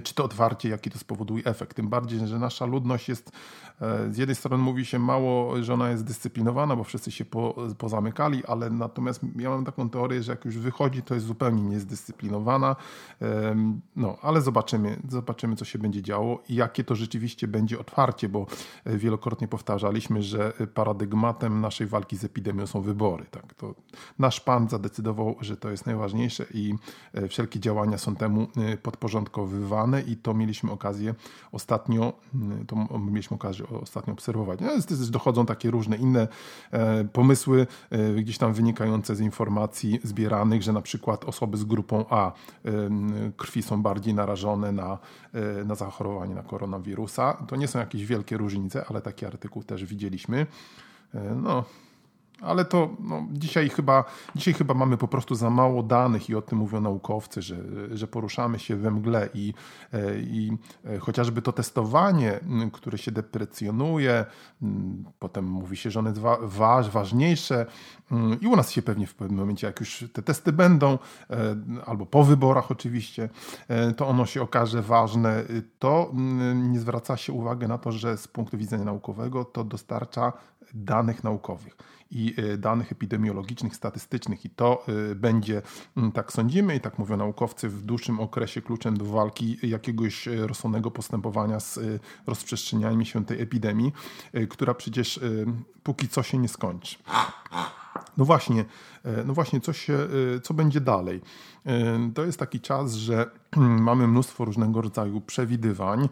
czy 0.02 0.14
to 0.14 0.24
otwarcie, 0.24 0.68
jaki 0.68 0.90
to 0.90 0.98
spowoduje 0.98 1.44
efekt. 1.44 1.76
Tym 1.76 1.88
bardziej, 1.88 2.26
że 2.26 2.38
nasza 2.38 2.66
ludność 2.66 3.08
jest, 3.08 3.32
e, 3.80 4.12
z 4.12 4.18
jednej 4.18 4.34
strony 4.36 4.62
mówi 4.62 4.84
się 4.84 4.98
mało, 4.98 5.62
że 5.62 5.74
ona 5.74 5.90
jest 5.90 6.04
dyscyplinowana, 6.04 6.76
bo 6.76 6.84
wszyscy 6.84 7.10
się 7.10 7.24
po, 7.24 7.54
pozamykali, 7.78 8.44
ale 8.44 8.70
natomiast 8.70 9.20
ja 9.36 9.50
mam 9.50 9.64
taką 9.64 9.90
teorię, 9.90 10.22
że 10.22 10.32
jak 10.32 10.44
już 10.44 10.58
wychodzi, 10.58 11.02
to 11.02 11.14
jest 11.14 11.26
zupełnie 11.26 11.62
niezdyscyplinowana. 11.62 12.76
No, 13.96 14.16
ale 14.22 14.40
zobaczymy, 14.40 14.96
zobaczymy, 15.08 15.56
co 15.56 15.64
się 15.64 15.78
będzie 15.78 16.02
działo 16.02 16.42
i 16.48 16.54
jakie 16.54 16.84
to 16.84 16.94
rzeczywiście 16.94 17.48
będzie 17.48 17.78
otwarcie, 17.78 18.28
bo 18.28 18.46
e, 18.84 18.98
wielokrotnie 18.98 19.48
powtarzaliśmy, 19.48 20.22
że 20.22 20.52
paradygmatem 20.74 21.60
naszej 21.60 21.86
walki 21.86 22.16
z 22.16 22.24
epidemią 22.24 22.66
są 22.66 22.80
wybory. 22.80 23.24
Tak? 23.30 23.54
To 23.54 23.74
nasz 24.18 24.40
pan 24.40 24.68
zadecydował, 24.68 25.36
że 25.40 25.56
to 25.56 25.70
jest 25.70 25.86
najważniejsze 25.86 26.46
i 26.54 26.74
wszelkie 27.28 27.60
działania 27.60 27.98
są 27.98 28.16
temu 28.16 28.46
podporządkowywane 28.82 29.75
i 30.06 30.16
to 30.16 30.34
mieliśmy 30.34 30.72
okazję 30.72 31.14
ostatnio, 31.52 32.12
mm, 32.34 32.66
to 32.66 32.98
mieliśmy 32.98 33.34
okazję 33.34 33.66
ostatnio 33.82 34.12
obserwować. 34.12 34.60
No, 34.60 34.70
dochodzą 35.10 35.46
takie 35.46 35.70
różne 35.70 35.96
inne 35.96 36.28
e, 36.70 37.04
pomysły, 37.04 37.66
e, 37.90 38.14
gdzieś 38.14 38.38
tam 38.38 38.52
wynikające 38.52 39.16
z 39.16 39.20
informacji 39.20 40.00
zbieranych, 40.02 40.62
że 40.62 40.72
na 40.72 40.82
przykład 40.82 41.24
osoby 41.24 41.56
z 41.56 41.64
grupą 41.64 42.04
A 42.10 42.32
e, 42.32 42.32
krwi 43.36 43.62
są 43.62 43.82
bardziej 43.82 44.14
narażone 44.14 44.72
na, 44.72 44.98
na 45.64 45.74
zachorowanie 45.74 46.34
na 46.34 46.42
koronawirusa. 46.42 47.44
To 47.48 47.56
nie 47.56 47.68
są 47.68 47.78
jakieś 47.78 48.06
wielkie 48.06 48.36
różnice, 48.36 48.84
ale 48.88 49.00
taki 49.00 49.26
artykuł 49.26 49.62
też 49.62 49.84
widzieliśmy. 49.84 50.46
No, 51.42 51.64
ale 52.40 52.64
to 52.64 52.90
no, 53.00 53.26
dzisiaj, 53.32 53.68
chyba, 53.68 54.04
dzisiaj 54.34 54.54
chyba 54.54 54.74
mamy 54.74 54.96
po 54.96 55.08
prostu 55.08 55.34
za 55.34 55.50
mało 55.50 55.82
danych 55.82 56.28
i 56.30 56.34
o 56.34 56.42
tym 56.42 56.58
mówią 56.58 56.80
naukowcy, 56.80 57.42
że, 57.42 57.56
że 57.90 58.06
poruszamy 58.06 58.58
się 58.58 58.76
we 58.76 58.90
mgle 58.90 59.28
i, 59.34 59.54
e, 59.92 60.18
i 60.18 60.52
e, 60.84 60.98
chociażby 60.98 61.42
to 61.42 61.52
testowanie, 61.52 62.40
które 62.72 62.98
się 62.98 63.12
deprecjonuje, 63.12 64.24
potem 65.18 65.44
mówi 65.44 65.76
się, 65.76 65.90
że 65.90 66.00
one 66.00 66.10
jest 66.10 66.20
wa 66.20 66.82
ważniejsze 66.82 67.66
i 68.40 68.46
u 68.46 68.56
nas 68.56 68.70
się 68.70 68.82
pewnie 68.82 69.06
w 69.06 69.14
pewnym 69.14 69.38
momencie, 69.40 69.66
jak 69.66 69.80
już 69.80 70.04
te 70.12 70.22
testy 70.22 70.52
będą, 70.52 70.98
e, 71.30 71.56
albo 71.86 72.06
po 72.06 72.24
wyborach 72.24 72.70
oczywiście, 72.70 73.28
to 73.96 74.08
ono 74.08 74.26
się 74.26 74.42
okaże 74.42 74.82
ważne, 74.82 75.44
to 75.78 76.10
nie 76.54 76.80
zwraca 76.80 77.16
się 77.16 77.32
uwagi 77.32 77.66
na 77.66 77.78
to, 77.78 77.92
że 77.92 78.16
z 78.16 78.28
punktu 78.28 78.58
widzenia 78.58 78.84
naukowego 78.84 79.44
to 79.44 79.64
dostarcza 79.64 80.32
danych 80.74 81.24
naukowych 81.24 81.76
i 82.10 82.34
e, 82.36 82.56
danych 82.56 82.92
epidemiologicznych, 82.92 83.76
statystycznych. 83.76 84.44
I 84.44 84.50
to 84.50 84.84
e, 84.88 85.14
będzie, 85.14 85.62
mm, 85.96 86.12
tak 86.12 86.32
sądzimy 86.32 86.76
i 86.76 86.80
tak 86.80 86.98
mówią 86.98 87.16
naukowcy, 87.16 87.68
w 87.68 87.82
dłuższym 87.82 88.20
okresie 88.20 88.62
kluczem 88.62 88.96
do 88.96 89.04
walki 89.04 89.58
jakiegoś 89.62 90.28
e, 90.28 90.46
rozsądnego 90.46 90.90
postępowania 90.90 91.60
z 91.60 91.78
rozprzestrzenianiem 92.26 93.04
się 93.04 93.24
tej 93.24 93.42
epidemii, 93.42 93.92
która 94.48 94.74
przecież 94.74 95.20
póki 95.82 96.08
co 96.08 96.22
się 96.22 96.38
nie 96.38 96.48
skończy. 96.48 96.98
No 98.16 98.24
właśnie, 98.24 98.64
no 99.24 99.34
właśnie, 99.34 99.60
co, 99.60 99.72
się, 99.72 99.98
co 100.42 100.54
będzie 100.54 100.80
dalej? 100.80 101.20
To 102.14 102.24
jest 102.24 102.38
taki 102.38 102.60
czas, 102.60 102.94
że 102.94 103.30
mamy 103.56 104.08
mnóstwo 104.08 104.44
różnego 104.44 104.80
rodzaju 104.80 105.20
przewidywań. 105.20 106.08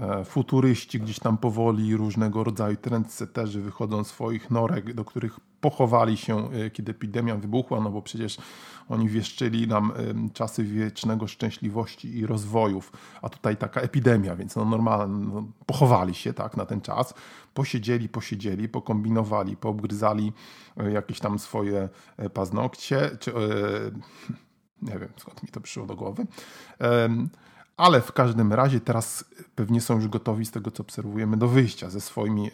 E, 0.00 0.24
futuryści 0.24 1.00
gdzieś 1.00 1.18
tam 1.18 1.38
powoli, 1.38 1.96
różnego 1.96 2.44
rodzaju 2.44 2.76
trendsetterzy 2.76 3.60
wychodzą 3.60 4.04
z 4.04 4.06
swoich 4.06 4.50
norek, 4.50 4.94
do 4.94 5.04
których 5.04 5.40
pochowali 5.60 6.16
się, 6.16 6.52
e, 6.52 6.70
kiedy 6.70 6.92
epidemia 6.92 7.36
wybuchła, 7.36 7.80
no 7.80 7.90
bo 7.90 8.02
przecież 8.02 8.36
oni 8.88 9.08
wieszczyli 9.08 9.68
nam 9.68 9.92
e, 9.96 10.30
czasy 10.30 10.64
wiecznego 10.64 11.26
szczęśliwości 11.26 12.18
i 12.18 12.26
rozwojów, 12.26 12.92
a 13.22 13.28
tutaj 13.28 13.56
taka 13.56 13.80
epidemia, 13.80 14.36
więc 14.36 14.56
no 14.56 14.64
normalnie 14.64 15.26
no, 15.34 15.44
pochowali 15.66 16.14
się 16.14 16.32
tak 16.32 16.56
na 16.56 16.66
ten 16.66 16.80
czas, 16.80 17.14
posiedzieli, 17.54 18.08
posiedzieli, 18.08 18.68
pokombinowali, 18.68 19.56
poobgryzali 19.56 20.32
jakieś 20.92 21.20
tam 21.20 21.38
swoje 21.38 21.88
paznokcie, 22.34 23.10
czy 23.20 23.32
nie 24.82 24.98
wiem 24.98 25.08
skąd 25.16 25.42
mi 25.42 25.48
to 25.48 25.60
przyszło 25.60 25.86
do 25.86 25.96
głowy 25.96 26.26
ale 27.78 28.00
w 28.00 28.12
każdym 28.12 28.52
razie 28.52 28.80
teraz 28.80 29.24
pewnie 29.54 29.80
są 29.80 29.94
już 29.94 30.08
gotowi 30.08 30.46
z 30.46 30.50
tego, 30.50 30.70
co 30.70 30.82
obserwujemy, 30.82 31.36
do 31.36 31.48
wyjścia 31.48 31.90
ze 31.90 32.00
swoimi, 32.00 32.50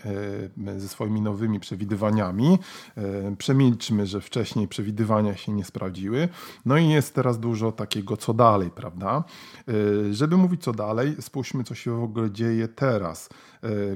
e, 0.66 0.80
ze 0.80 0.88
swoimi 0.88 1.20
nowymi 1.20 1.60
przewidywaniami. 1.60 2.58
E, 2.96 3.36
przemilczmy, 3.36 4.06
że 4.06 4.20
wcześniej 4.20 4.68
przewidywania 4.68 5.36
się 5.36 5.52
nie 5.52 5.64
sprawdziły. 5.64 6.28
No 6.66 6.78
i 6.78 6.88
jest 6.88 7.14
teraz 7.14 7.38
dużo 7.40 7.72
takiego, 7.72 8.16
co 8.16 8.34
dalej, 8.34 8.70
prawda? 8.70 9.24
E, 9.68 10.14
żeby 10.14 10.36
mówić 10.36 10.62
co 10.62 10.72
dalej, 10.72 11.16
spójrzmy, 11.20 11.64
co 11.64 11.74
się 11.74 12.00
w 12.00 12.02
ogóle 12.02 12.30
dzieje 12.30 12.68
teraz. 12.68 13.28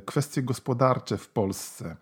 Kwestie 0.07 0.43
gospodarcze 0.43 1.19
w 1.19 1.29
Polsce. 1.29 1.97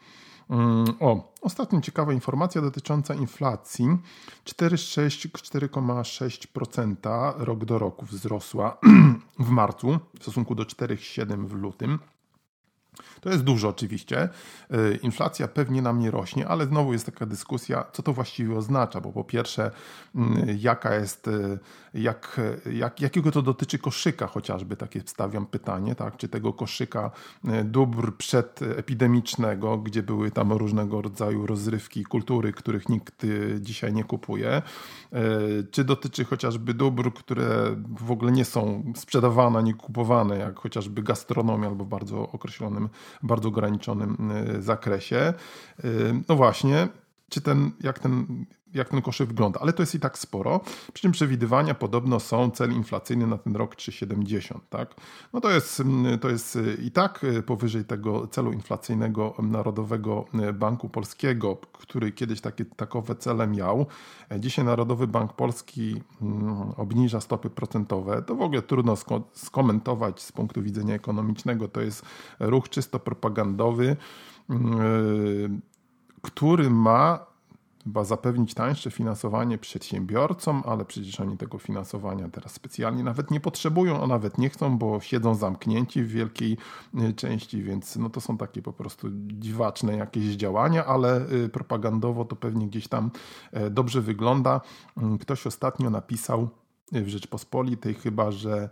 Mm, 0.51 0.85
o, 1.01 1.33
ostatnia 1.41 1.81
ciekawa 1.81 2.13
informacja 2.13 2.63
dotycząca 2.63 3.15
inflacji. 3.15 3.87
4,6% 4.45 7.35
rok 7.37 7.65
do 7.65 7.79
roku 7.79 8.07
wzrosła 8.07 8.79
w 9.39 9.49
marcu 9.49 9.99
w 10.19 10.23
stosunku 10.23 10.55
do 10.55 10.63
4,7% 10.63 11.47
w 11.47 11.53
lutym. 11.53 11.99
To 13.21 13.31
jest 13.31 13.45
dużo 13.45 13.69
oczywiście. 13.69 14.29
Y, 14.75 14.99
inflacja 15.03 15.49
pewnie 15.49 15.83
nam 15.83 15.99
nie 15.99 16.11
rośnie, 16.11 16.49
ale 16.49 16.67
znowu 16.67 16.93
jest 16.93 17.07
taka 17.07 17.27
dyskusja, 17.27 17.85
co 17.93 18.03
to 18.03 18.13
właściwie 18.13 18.57
oznacza, 18.57 19.01
bo 19.01 19.13
po 19.13 19.25
pierwsze, 19.25 19.71
mm, 20.15 20.59
jaka 20.59 20.95
jest, 20.95 21.29
y, 21.29 21.59
jak, 21.95 22.41
jak, 22.73 23.01
jakiego 23.01 23.31
to 23.33 23.43
dotyczy 23.43 23.79
koszyka 23.79 24.27
chociażby, 24.27 24.77
takie 24.77 25.03
stawiam 25.07 25.47
pytanie, 25.47 25.95
tak? 25.95 26.17
czy 26.17 26.29
tego 26.29 26.53
koszyka 26.53 27.11
y, 27.45 27.65
dóbr 27.65 28.17
przedepidemicznego, 28.17 29.79
gdzie 29.79 30.03
były 30.03 30.31
tam 30.31 30.53
różnego 30.53 31.03
rodzaju 31.03 31.47
rozrywki 31.47 32.05
kultury, 32.05 32.53
których 32.53 32.89
nikt 32.89 33.27
dzisiaj 33.61 33.93
nie 33.93 34.05
kupuje, 34.05 34.63
czy 35.71 35.85
dotyczy 35.85 36.25
chociażby 36.25 36.75
dóbr, 36.75 37.13
które 37.13 37.77
w 38.01 38.11
ogóle 38.11 38.33
nie 38.33 38.45
są 38.45 38.93
sprzedawane, 38.97 39.63
nie 39.63 39.75
kupowane, 39.75 40.39
jak 40.39 40.59
chociażby 40.59 41.03
gastronomia 41.03 41.69
albo 41.69 41.85
w 41.85 41.89
bardzo 41.89 42.29
określonym 42.33 42.86
bardzo 43.23 43.49
ograniczonym 43.49 44.31
y, 44.57 44.63
zakresie. 44.63 45.35
Y, 45.85 46.15
no 46.29 46.37
właśnie, 46.37 46.89
czy 47.29 47.41
ten, 47.41 47.71
jak 47.81 47.99
ten 47.99 48.47
jak 48.77 48.89
ten 48.89 49.03
koszyk 49.03 49.29
wygląda, 49.29 49.61
ale 49.61 49.73
to 49.73 49.83
jest 49.83 49.95
i 49.95 50.01
tak 50.01 50.19
sporo. 50.19 50.61
Przy 50.93 51.03
czym 51.03 51.13
przewidywania 51.13 51.75
podobno 51.75 52.21
są 52.21 52.51
cel 52.51 52.73
inflacyjny 52.73 53.27
na 53.27 53.39
ten 53.39 53.57
rok 53.57 53.77
3,70. 53.77 54.59
Tak? 54.71 54.95
No 55.33 55.41
to 55.41 55.51
jest, 55.51 55.81
mm, 55.81 56.19
to 56.19 56.29
jest 56.29 56.57
y, 56.57 56.79
i 56.83 56.91
tak 56.91 57.27
powyżej 57.47 57.85
tego 57.85 58.27
celu 58.27 58.53
inflacyjnego 58.53 59.35
Narodowego 59.43 60.25
Banku 60.55 60.89
Polskiego, 60.89 61.57
który 61.73 62.13
kiedyś 62.13 62.41
takie, 62.41 62.65
takowe 62.65 63.15
cele 63.15 63.47
miał. 63.47 63.87
Dzisiaj 64.39 64.65
Narodowy 64.65 65.07
Bank 65.07 65.33
Polski 65.33 66.03
mm, 66.23 66.73
obniża 66.77 67.21
stopy 67.21 67.51
procentowe. 67.51 68.23
To 68.23 68.35
w 68.35 68.43
ogóle 68.43 68.63
trudno 68.63 68.95
skomentować 69.33 70.23
z 70.23 70.33
punktu 70.33 70.63
widzenia 70.63 70.95
ekonomicznego. 70.95 71.69
To 71.69 71.81
jest 71.81 72.05
ruch 72.41 72.69
czysto 72.69 72.99
propagandowy, 72.99 73.97
mm, 74.51 75.61
który 76.23 76.71
ma 76.71 77.36
chyba 77.87 78.05
zapewnić 78.05 78.55
tańsze 78.55 78.91
finansowanie 78.91 79.59
przedsiębiorcom, 79.59 80.63
ale 80.67 80.85
przecież 80.85 81.21
oni 81.21 81.37
tego 81.37 81.59
finansowania 81.59 82.29
teraz 82.29 82.53
specjalnie 82.53 83.05
nawet 83.05 83.31
nie 83.31 83.41
potrzebują, 83.41 84.03
a 84.03 84.07
nawet 84.07 84.39
nie 84.39 84.51
chcą, 84.51 84.79
bo 84.79 85.01
siedzą 85.01 85.35
zamknięci 85.35 86.03
w 86.03 86.09
wielkiej 86.09 86.57
y, 86.95 87.13
części, 87.13 87.63
więc 87.63 87.97
no 87.97 88.11
to 88.11 88.21
są 88.21 88.37
takie 88.39 88.63
po 88.63 88.73
prostu 88.73 89.09
dziwaczne 89.27 89.97
jakieś 89.97 90.25
działania, 90.25 90.87
ale 90.87 91.31
y, 91.33 91.49
propagandowo 91.49 92.25
to 92.25 92.37
pewnie 92.37 92.67
gdzieś 92.67 92.89
tam 92.89 93.11
e, 93.53 93.71
dobrze 93.71 94.01
wygląda. 94.01 94.61
Mm, 94.97 95.19
ktoś 95.19 95.47
ostatnio 95.47 95.91
napisał 95.91 96.49
w 96.93 97.09
Rzeczpospolitej 97.09 97.95
chyba, 97.95 98.31
że 98.31 98.69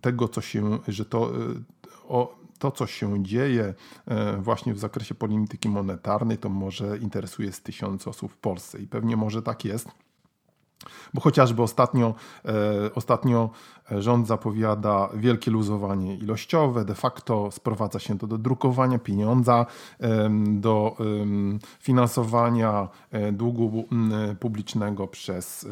tego, 0.00 0.28
co 0.28 0.40
się, 0.40 0.78
że 0.88 1.04
to 1.04 1.36
y, 1.36 1.62
o, 2.08 2.39
to, 2.60 2.70
co 2.70 2.86
się 2.86 3.22
dzieje 3.22 3.74
e, 4.06 4.36
właśnie 4.36 4.74
w 4.74 4.78
zakresie 4.78 5.14
polityki 5.14 5.68
monetarnej, 5.68 6.38
to 6.38 6.48
może 6.48 6.98
interesuje 6.98 7.52
z 7.52 7.62
tysiące 7.62 8.10
osób 8.10 8.32
w 8.32 8.36
Polsce 8.36 8.78
i 8.78 8.86
pewnie 8.86 9.16
może 9.16 9.42
tak 9.42 9.64
jest. 9.64 9.88
Bo 11.14 11.20
chociażby 11.20 11.62
ostatnio, 11.62 12.14
e, 12.44 12.94
ostatnio 12.94 13.50
rząd 13.98 14.26
zapowiada 14.26 15.08
wielkie 15.14 15.50
luzowanie 15.50 16.16
ilościowe, 16.16 16.84
de 16.84 16.94
facto 16.94 17.50
sprowadza 17.50 17.98
się 17.98 18.18
to 18.18 18.26
do 18.26 18.38
drukowania 18.38 18.98
pieniądza, 18.98 19.66
e, 20.00 20.30
do 20.46 20.96
e, 21.00 21.04
finansowania 21.80 22.88
e, 23.10 23.32
długu 23.32 23.84
publicznego 24.40 25.08
przez, 25.08 25.66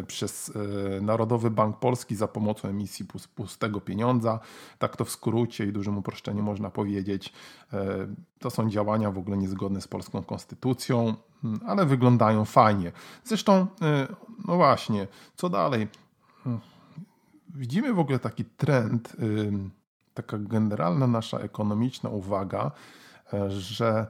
e, 0.00 0.02
przez 0.02 0.52
e, 0.96 1.00
Narodowy 1.00 1.50
Bank 1.50 1.76
Polski 1.76 2.16
za 2.16 2.28
pomocą 2.28 2.68
emisji 2.68 3.06
pustego 3.34 3.80
pieniądza. 3.80 4.40
Tak 4.78 4.96
to 4.96 5.04
w 5.04 5.10
skrócie 5.10 5.66
i 5.66 5.72
dużym 5.72 5.98
uproszczeniu 5.98 6.42
można 6.42 6.70
powiedzieć. 6.70 7.32
To 8.38 8.50
są 8.50 8.70
działania 8.70 9.10
w 9.10 9.18
ogóle 9.18 9.36
niezgodne 9.36 9.80
z 9.80 9.88
polską 9.88 10.22
konstytucją, 10.22 11.14
ale 11.66 11.86
wyglądają 11.86 12.44
fajnie. 12.44 12.92
Zresztą, 13.24 13.66
no 14.48 14.56
właśnie, 14.56 15.06
co 15.36 15.48
dalej? 15.48 15.88
widzimy 17.54 17.94
w 17.94 17.98
ogóle 17.98 18.18
taki 18.18 18.44
trend, 18.44 19.16
taka 20.14 20.38
generalna 20.38 21.06
nasza 21.06 21.38
ekonomiczna 21.38 22.10
uwaga, 22.10 22.70
e, 23.32 23.50
że 23.50 24.06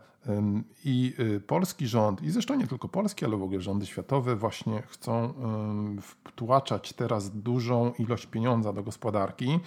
i 0.84 1.14
y, 1.20 1.40
polski 1.40 1.86
rząd, 1.86 2.22
i 2.22 2.30
zresztą 2.30 2.54
nie 2.54 2.66
tylko 2.66 2.88
polski, 2.88 3.24
ale 3.24 3.36
w 3.36 3.42
ogóle 3.42 3.60
rządy 3.60 3.86
światowe 3.86 4.36
właśnie 4.36 4.82
chcą 4.82 5.34
wtłaczać 6.00 6.92
teraz 6.92 7.30
dużą 7.30 7.92
ilość 7.98 8.26
pieniądza 8.26 8.72
do 8.72 8.82
gospodarki 8.82 9.60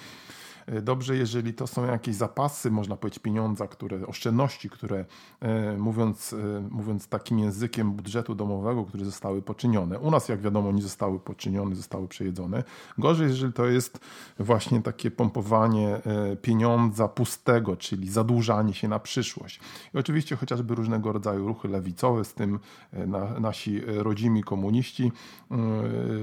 dobrze, 0.81 1.15
jeżeli 1.15 1.53
to 1.53 1.67
są 1.67 1.85
jakieś 1.85 2.15
zapasy, 2.15 2.71
można 2.71 2.97
powiedzieć, 2.97 3.19
pieniądza, 3.19 3.67
które, 3.67 4.07
oszczędności, 4.07 4.69
które 4.69 5.05
e, 5.39 5.77
mówiąc, 5.77 6.33
e, 6.33 6.67
mówiąc 6.71 7.07
takim 7.07 7.39
językiem 7.39 7.91
budżetu 7.91 8.35
domowego, 8.35 8.85
które 8.85 9.05
zostały 9.05 9.41
poczynione. 9.41 9.99
U 9.99 10.11
nas, 10.11 10.29
jak 10.29 10.41
wiadomo, 10.41 10.71
nie 10.71 10.81
zostały 10.81 11.19
poczynione, 11.19 11.75
zostały 11.75 12.07
przejedzone. 12.07 12.63
Gorzej, 12.97 13.27
jeżeli 13.27 13.53
to 13.53 13.65
jest 13.65 13.99
właśnie 14.39 14.81
takie 14.81 15.11
pompowanie 15.11 16.01
pieniądza 16.41 17.07
pustego, 17.07 17.77
czyli 17.77 18.09
zadłużanie 18.09 18.73
się 18.73 18.87
na 18.87 18.99
przyszłość. 18.99 19.59
I 19.93 19.97
oczywiście 19.97 20.35
chociażby 20.35 20.75
różnego 20.75 21.11
rodzaju 21.11 21.47
ruchy 21.47 21.67
lewicowe, 21.67 22.25
z 22.25 22.33
tym 22.33 22.59
na, 22.93 23.39
nasi 23.39 23.81
rodzimi 23.85 24.43
komuniści 24.43 25.11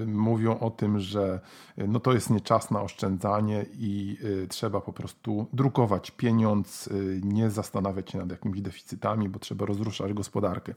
mówią 0.06 0.58
o 0.58 0.70
tym, 0.70 0.98
że 0.98 1.40
no 1.88 2.00
to 2.00 2.12
jest 2.12 2.30
nie 2.30 2.40
czas 2.40 2.70
na 2.70 2.82
oszczędzanie 2.82 3.66
i 3.72 4.18
trzeba 4.48 4.80
po 4.80 4.92
prostu 4.92 5.46
drukować 5.52 6.10
pieniądz, 6.10 6.86
y, 6.86 7.20
nie 7.24 7.50
zastanawiać 7.50 8.10
się 8.10 8.18
nad 8.18 8.30
jakimiś 8.30 8.60
deficytami, 8.60 9.28
bo 9.28 9.38
trzeba 9.38 9.66
rozruszać 9.66 10.12
gospodarkę. 10.12 10.74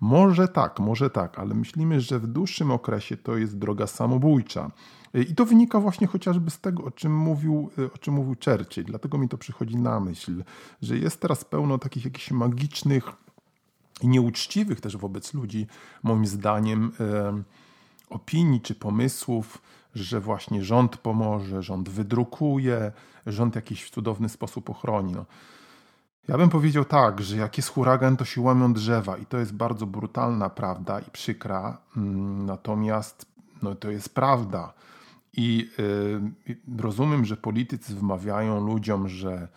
Może 0.00 0.48
tak, 0.48 0.80
może 0.80 1.10
tak, 1.10 1.38
ale 1.38 1.54
myślimy, 1.54 2.00
że 2.00 2.18
w 2.18 2.26
dłuższym 2.26 2.70
okresie 2.70 3.16
to 3.16 3.36
jest 3.36 3.58
droga 3.58 3.86
samobójcza. 3.86 4.70
Y, 5.16 5.22
I 5.22 5.34
to 5.34 5.44
wynika 5.44 5.80
właśnie 5.80 6.06
chociażby 6.06 6.50
z 6.50 6.60
tego, 6.60 6.84
o 6.84 6.90
czym 6.90 7.16
mówił, 7.16 7.70
o 7.94 7.98
czym 7.98 8.14
mówił 8.14 8.36
Churchill. 8.44 8.84
Dlatego 8.84 9.18
mi 9.18 9.28
to 9.28 9.38
przychodzi 9.38 9.76
na 9.76 10.00
myśl, 10.00 10.44
że 10.82 10.98
jest 10.98 11.20
teraz 11.20 11.44
pełno 11.44 11.78
takich 11.78 12.04
jakichś 12.04 12.30
magicznych 12.30 13.04
i 14.02 14.08
nieuczciwych 14.08 14.80
też 14.80 14.96
wobec 14.96 15.34
ludzi, 15.34 15.66
moim 16.02 16.26
zdaniem, 16.26 16.92
opinii 18.10 18.60
czy 18.60 18.74
pomysłów, 18.74 19.62
że 19.94 20.20
właśnie 20.20 20.64
rząd 20.64 20.96
pomoże, 20.96 21.62
rząd 21.62 21.88
wydrukuje, 21.88 22.92
rząd 23.26 23.54
jakiś 23.54 23.84
w 23.84 23.90
cudowny 23.90 24.28
sposób 24.28 24.70
ochroni. 24.70 25.12
No. 25.12 25.24
Ja 26.28 26.38
bym 26.38 26.50
powiedział 26.50 26.84
tak, 26.84 27.22
że 27.22 27.36
jak 27.36 27.56
jest 27.56 27.68
huragan, 27.68 28.16
to 28.16 28.24
się 28.24 28.40
łamią 28.40 28.72
drzewa 28.72 29.16
i 29.16 29.26
to 29.26 29.38
jest 29.38 29.54
bardzo 29.54 29.86
brutalna 29.86 30.50
prawda 30.50 31.00
i 31.00 31.10
przykra, 31.10 31.78
mm, 31.96 32.46
natomiast 32.46 33.26
no, 33.62 33.74
to 33.74 33.90
jest 33.90 34.14
prawda. 34.14 34.72
I 35.36 35.70
y, 36.48 36.60
rozumiem, 36.78 37.24
że 37.24 37.36
politycy 37.36 37.94
wmawiają 37.94 38.66
ludziom, 38.66 39.08
że, 39.08 39.48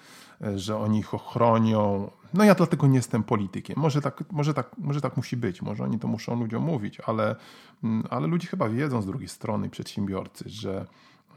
że 0.56 0.78
oni 0.78 1.00
ich 1.00 1.14
ochronią. 1.14 2.12
No 2.36 2.44
ja 2.44 2.56
dlatego 2.56 2.88
nie 2.88 2.96
jestem 2.96 3.24
politykiem. 3.24 3.76
Może 3.80 4.02
tak, 4.02 4.24
może, 4.32 4.54
tak, 4.54 4.72
może 4.78 5.02
tak 5.02 5.18
musi 5.18 5.38
być, 5.38 5.62
może 5.62 5.84
oni 5.84 6.00
to 6.00 6.08
muszą 6.08 6.40
ludziom 6.40 6.64
mówić, 6.64 7.00
ale, 7.06 7.36
mm, 7.84 8.08
ale 8.10 8.28
ludzie 8.28 8.48
chyba 8.48 8.70
wiedzą 8.70 9.02
z 9.02 9.06
drugiej 9.06 9.30
strony, 9.30 9.70
przedsiębiorcy, 9.70 10.44
że, 10.48 10.86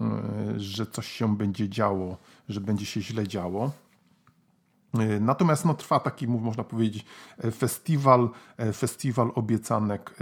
y, 0.00 0.60
że 0.60 0.86
coś 0.86 1.08
się 1.08 1.36
będzie 1.36 1.68
działo, 1.68 2.16
że 2.48 2.60
będzie 2.60 2.86
się 2.86 3.02
źle 3.02 3.28
działo. 3.28 3.70
E, 4.94 5.20
natomiast 5.20 5.64
no, 5.64 5.74
trwa 5.74 6.00
taki, 6.00 6.28
można 6.28 6.64
powiedzieć, 6.64 7.04
e, 7.38 7.50
festiwal, 7.50 8.30
e, 8.56 8.72
festiwal 8.72 9.32
obiecanek, 9.34 10.14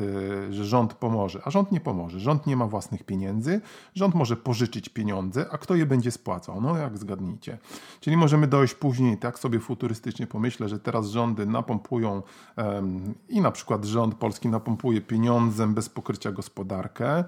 że 0.51 0.65
rząd 0.65 0.95
pomoże. 0.95 1.41
A 1.45 1.51
rząd 1.51 1.73
nie 1.73 1.81
pomoże. 1.81 2.21
Rząd 2.21 2.47
nie 2.47 2.57
ma 2.57 2.67
własnych 2.67 3.05
pieniędzy. 3.05 3.61
Rząd 3.95 4.15
może 4.15 4.37
pożyczyć 4.37 4.89
pieniądze, 4.89 5.47
a 5.51 5.59
kto 5.59 5.75
je 5.75 5.87
będzie 5.87 6.11
spłacał? 6.11 6.61
No 6.61 6.77
jak 6.77 6.99
zgadnijcie. 6.99 7.59
Czyli 8.01 8.17
możemy 8.17 8.47
dojść 8.47 8.75
później, 8.75 9.19
tak 9.19 9.39
sobie 9.39 9.61
futurystycznie 9.61 10.27
pomyślę, 10.27 10.69
że 10.69 10.79
teraz 10.79 11.07
rządy 11.07 11.47
napompują 11.47 12.23
um, 12.57 13.15
i 13.29 13.41
na 13.41 13.51
przykład 13.51 13.85
rząd 13.85 14.15
polski 14.15 14.49
napompuje 14.49 15.01
pieniądzem 15.01 15.75
bez 15.75 15.89
pokrycia 15.89 16.33
gospodarkę, 16.33 17.25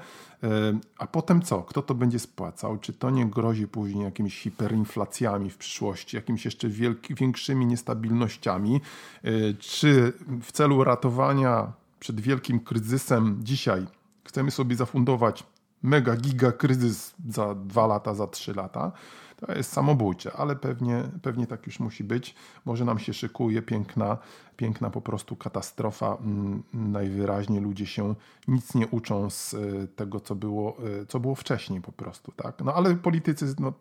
a 0.98 1.06
potem 1.06 1.42
co? 1.42 1.62
Kto 1.62 1.82
to 1.82 1.94
będzie 1.94 2.18
spłacał? 2.18 2.78
Czy 2.78 2.92
to 2.92 3.10
nie 3.10 3.26
grozi 3.26 3.68
później 3.68 4.04
jakimiś 4.04 4.40
hiperinflacjami 4.40 5.50
w 5.50 5.56
przyszłości, 5.56 6.16
jakimiś 6.16 6.44
jeszcze 6.44 6.68
wielki, 6.68 7.14
większymi 7.28 7.66
niestabilnościami? 7.66 8.80
E, 9.24 9.30
czy 9.58 10.12
w 10.42 10.52
celu 10.52 10.84
ratowania 10.84 11.72
przed 12.00 12.20
wielkim 12.20 12.60
kryzysem 12.60 13.38
dzisiaj 13.42 13.86
chcemy 14.24 14.50
sobie 14.50 14.76
zafundować 14.76 15.44
mega 15.82 16.16
giga 16.16 16.52
kryzys 16.52 17.14
za 17.28 17.54
dwa 17.54 17.86
lata, 17.86 18.14
za 18.14 18.26
trzy 18.26 18.54
lata? 18.54 18.92
To 19.36 19.52
jest 19.52 19.72
samobójcze, 19.72 20.32
ale 20.32 20.56
pewnie, 20.56 21.02
pewnie 21.22 21.46
tak 21.46 21.66
już 21.66 21.80
musi 21.80 22.04
być. 22.04 22.34
Może 22.64 22.84
nam 22.84 22.98
się 22.98 23.14
szykuje 23.14 23.62
piękna, 23.62 24.18
piękna 24.56 24.90
po 24.90 25.00
prostu 25.00 25.36
katastrofa. 25.36 26.16
Mm, 26.20 26.62
najwyraźniej 26.72 27.60
ludzie 27.60 27.86
się 27.86 28.14
nic 28.48 28.74
nie 28.74 28.86
uczą 28.86 29.30
z 29.30 29.54
e, 29.54 29.58
tego, 29.96 30.20
co 30.20 30.34
było, 30.34 30.76
e, 31.02 31.06
co 31.06 31.20
było 31.20 31.34
wcześniej 31.34 31.80
po 31.80 31.92
prostu. 31.92 32.32
Tak? 32.32 32.60
No 32.64 32.74
ale 32.74 32.94
politycy 32.94 33.54
no, 33.58 33.72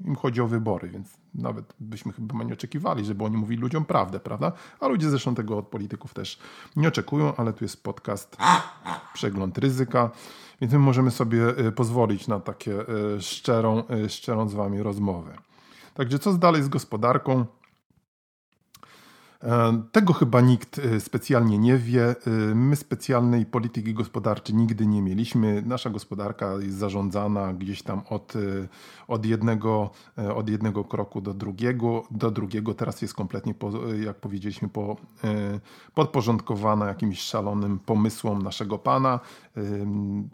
im 0.00 0.16
chodzi 0.16 0.40
o 0.40 0.46
wybory, 0.46 0.88
więc 0.88 1.18
nawet 1.34 1.74
byśmy 1.80 2.12
chyba 2.12 2.44
nie 2.44 2.52
oczekiwali, 2.52 3.04
żeby 3.04 3.24
oni 3.24 3.36
mówili 3.36 3.62
ludziom 3.62 3.84
prawdę, 3.84 4.20
prawda? 4.20 4.52
A 4.80 4.88
ludzie 4.88 5.10
zresztą 5.10 5.34
tego 5.34 5.58
od 5.58 5.68
polityków 5.68 6.14
też 6.14 6.38
nie 6.76 6.88
oczekują, 6.88 7.36
ale 7.36 7.52
tu 7.52 7.64
jest 7.64 7.82
podcast 7.82 8.36
Przegląd 9.14 9.58
Ryzyka. 9.58 10.10
Więc 10.60 10.72
my 10.72 10.78
możemy 10.78 11.10
sobie 11.10 11.58
y, 11.66 11.72
pozwolić 11.72 12.28
na 12.28 12.40
takie 12.40 12.72
y, 13.16 13.22
szczerą, 13.22 13.82
y, 14.04 14.08
szczerą 14.08 14.48
z 14.48 14.54
Wami 14.54 14.82
rozmowę. 14.82 15.38
Także 15.94 16.18
co 16.18 16.34
dalej 16.34 16.62
z 16.62 16.68
gospodarką? 16.68 17.46
E, 19.44 19.82
tego 19.92 20.12
chyba 20.12 20.40
nikt 20.40 20.78
e, 20.78 21.00
specjalnie 21.00 21.58
nie 21.58 21.78
wie. 21.78 22.08
E, 22.26 22.30
my 22.54 22.76
specjalnej 22.76 23.46
polityki 23.46 23.94
gospodarczej 23.94 24.54
nigdy 24.54 24.86
nie 24.86 25.02
mieliśmy. 25.02 25.62
Nasza 25.66 25.90
gospodarka 25.90 26.54
jest 26.54 26.78
zarządzana 26.78 27.52
gdzieś 27.52 27.82
tam 27.82 28.02
od, 28.10 28.34
od, 29.08 29.26
jednego, 29.26 29.90
od 30.34 30.48
jednego 30.48 30.84
kroku 30.84 31.20
do 31.20 31.34
drugiego. 31.34 32.02
Do 32.10 32.30
drugiego 32.30 32.74
teraz 32.74 33.02
jest 33.02 33.14
kompletnie, 33.14 33.54
jak 34.04 34.16
powiedzieliśmy, 34.16 34.68
po, 34.68 34.96
podporządkowana 35.94 36.86
jakimś 36.86 37.20
szalonym 37.20 37.78
pomysłom 37.78 38.42
naszego 38.42 38.78
pana 38.78 39.20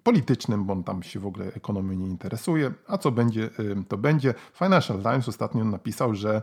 politycznym, 0.03 0.65
bo 0.65 0.73
on 0.73 0.85
tam 0.85 1.03
się 1.03 1.21
w 1.21 1.27
ogóle 1.27 1.47
ekonomią 1.47 1.93
nie 1.93 2.07
interesuje. 2.07 2.73
A 2.89 2.99
co 2.99 3.11
będzie, 3.11 3.51
to 3.89 3.99
będzie. 3.99 4.35
Financial 4.55 5.03
Times 5.03 5.29
ostatnio 5.29 5.65
napisał, 5.65 6.15
że, 6.15 6.43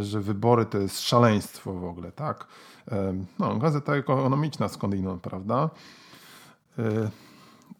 że 0.00 0.20
wybory 0.20 0.66
to 0.66 0.78
jest 0.78 1.00
szaleństwo 1.00 1.73
w 1.74 1.84
ogóle, 1.84 2.12
tak? 2.12 2.46
No, 3.38 3.56
gazeta 3.56 3.94
ekonomiczna 3.94 4.68
skądinąd, 4.68 5.22
prawda? 5.22 5.70
E, 6.78 7.10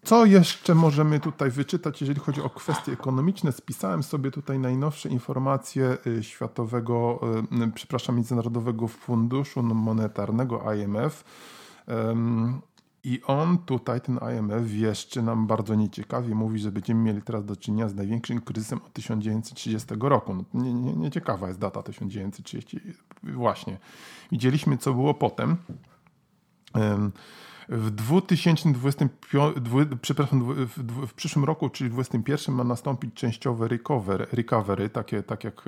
co 0.03 0.25
jeszcze 0.25 0.75
możemy 0.75 1.19
tutaj 1.19 1.51
wyczytać, 1.51 2.01
jeżeli 2.01 2.19
chodzi 2.19 2.41
o 2.41 2.49
kwestie 2.49 2.91
ekonomiczne? 2.91 3.51
Spisałem 3.51 4.03
sobie 4.03 4.31
tutaj 4.31 4.59
najnowsze 4.59 5.09
informacje 5.09 5.97
y, 6.07 6.23
Światowego, 6.23 7.19
y, 7.67 7.71
przepraszam, 7.75 8.15
Międzynarodowego 8.15 8.87
Funduszu 8.87 9.63
Monetarnego 9.63 10.73
IMF. 10.73 11.23
I 13.05 13.21
on 13.27 13.57
tutaj, 13.57 14.01
ten 14.01 14.19
IMF, 14.37 14.67
wieszczy 14.67 15.21
nam 15.21 15.47
bardzo 15.47 15.75
nieciekawie, 15.75 16.35
mówi, 16.35 16.59
że 16.59 16.71
będziemy 16.71 17.01
mieli 17.01 17.21
teraz 17.21 17.45
do 17.45 17.55
czynienia 17.55 17.89
z 17.89 17.95
największym 17.95 18.41
kryzysem 18.41 18.79
od 18.85 18.93
1930 18.93 19.87
roku. 19.99 20.33
No, 20.33 20.43
nie, 20.53 20.73
nie, 20.73 20.93
nieciekawa 20.93 21.47
jest 21.47 21.59
data 21.59 21.83
1930. 21.83 22.79
Właśnie. 23.23 23.77
Widzieliśmy, 24.31 24.77
co 24.77 24.93
było 24.93 25.13
potem. 25.13 25.57
W 27.69 27.91
2025, 27.91 29.55
przepraszam, 30.01 30.65
w, 30.65 31.07
w, 31.07 31.13
przyszłym 31.13 31.45
roku, 31.45 31.69
czyli 31.69 31.89
w 31.89 31.93
2021 31.93 32.55
ma 32.55 32.63
nastąpić 32.63 33.13
częściowe 33.13 33.67
recovery, 33.67 34.27
recovery 34.31 34.89
takie, 34.89 35.23
tak 35.23 35.43
jak 35.43 35.65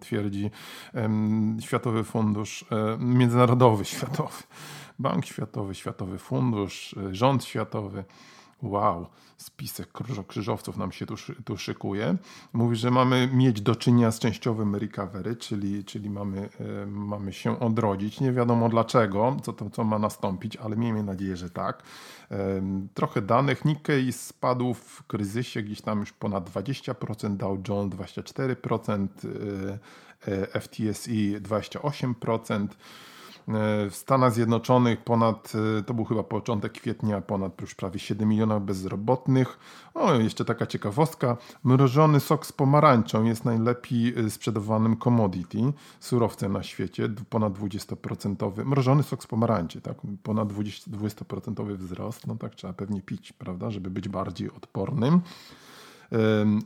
twierdzi 0.00 0.50
Światowy 1.60 2.04
Fundusz, 2.04 2.64
Międzynarodowy 2.98 3.84
Światowy 3.84 4.42
Bank 4.98 5.26
Światowy, 5.26 5.74
Światowy 5.74 6.18
Fundusz, 6.18 6.92
y, 6.92 7.14
Rząd 7.14 7.44
Światowy. 7.44 8.04
Wow, 8.62 9.06
spisek 9.36 9.88
krzyżowców 10.28 10.76
nam 10.76 10.92
się 10.92 11.06
tu, 11.06 11.14
tu 11.44 11.56
szykuje. 11.56 12.16
Mówi, 12.52 12.76
że 12.76 12.90
mamy 12.90 13.28
mieć 13.32 13.60
do 13.60 13.76
czynienia 13.76 14.10
z 14.10 14.18
częściowym 14.18 14.76
recovery, 14.76 15.36
czyli, 15.36 15.84
czyli 15.84 16.10
mamy, 16.10 16.48
y, 16.82 16.86
mamy 16.86 17.32
się 17.32 17.60
odrodzić. 17.60 18.20
Nie 18.20 18.32
wiadomo 18.32 18.68
dlaczego, 18.68 19.36
co, 19.42 19.52
to, 19.52 19.70
co 19.70 19.84
ma 19.84 19.98
nastąpić, 19.98 20.56
ale 20.56 20.76
miejmy 20.76 21.02
nadzieję, 21.02 21.36
że 21.36 21.50
tak. 21.50 21.82
Y, 22.32 22.36
trochę 22.94 23.22
danych. 23.22 23.64
Nikkei 23.64 24.12
spadł 24.12 24.74
w 24.74 25.06
kryzysie 25.06 25.62
gdzieś 25.62 25.80
tam 25.80 26.00
już 26.00 26.12
ponad 26.12 26.50
20%, 26.50 27.36
Dow 27.36 27.58
Jones 27.68 27.94
24%, 27.94 29.08
FTSE 30.60 31.40
28%. 31.40 32.68
W 33.90 33.90
Stanach 33.92 34.32
Zjednoczonych 34.32 35.04
ponad, 35.04 35.52
to 35.86 35.94
był 35.94 36.04
chyba 36.04 36.22
początek 36.22 36.72
kwietnia, 36.72 37.20
ponad 37.20 37.60
już 37.60 37.74
prawie 37.74 37.98
7 37.98 38.28
milionów 38.28 38.64
bezrobotnych. 38.64 39.58
O, 39.94 40.14
jeszcze 40.14 40.44
taka 40.44 40.66
ciekawostka. 40.66 41.36
Mrożony 41.64 42.20
sok 42.20 42.46
z 42.46 42.52
pomarańczą 42.52 43.24
jest 43.24 43.44
najlepiej 43.44 44.30
sprzedawanym 44.30 44.96
commodity, 44.96 45.58
surowcem 46.00 46.52
na 46.52 46.62
świecie, 46.62 47.08
ponad 47.30 47.52
20%. 47.52 48.64
Mrożony 48.64 49.02
sok 49.02 49.22
z 49.22 49.26
pomarańczy, 49.26 49.80
tak, 49.80 49.96
ponad 50.22 50.48
20% 50.48 51.76
wzrost, 51.76 52.26
no 52.26 52.36
tak 52.36 52.54
trzeba 52.54 52.72
pewnie 52.72 53.02
pić, 53.02 53.32
prawda, 53.32 53.70
żeby 53.70 53.90
być 53.90 54.08
bardziej 54.08 54.50
odpornym. 54.50 55.20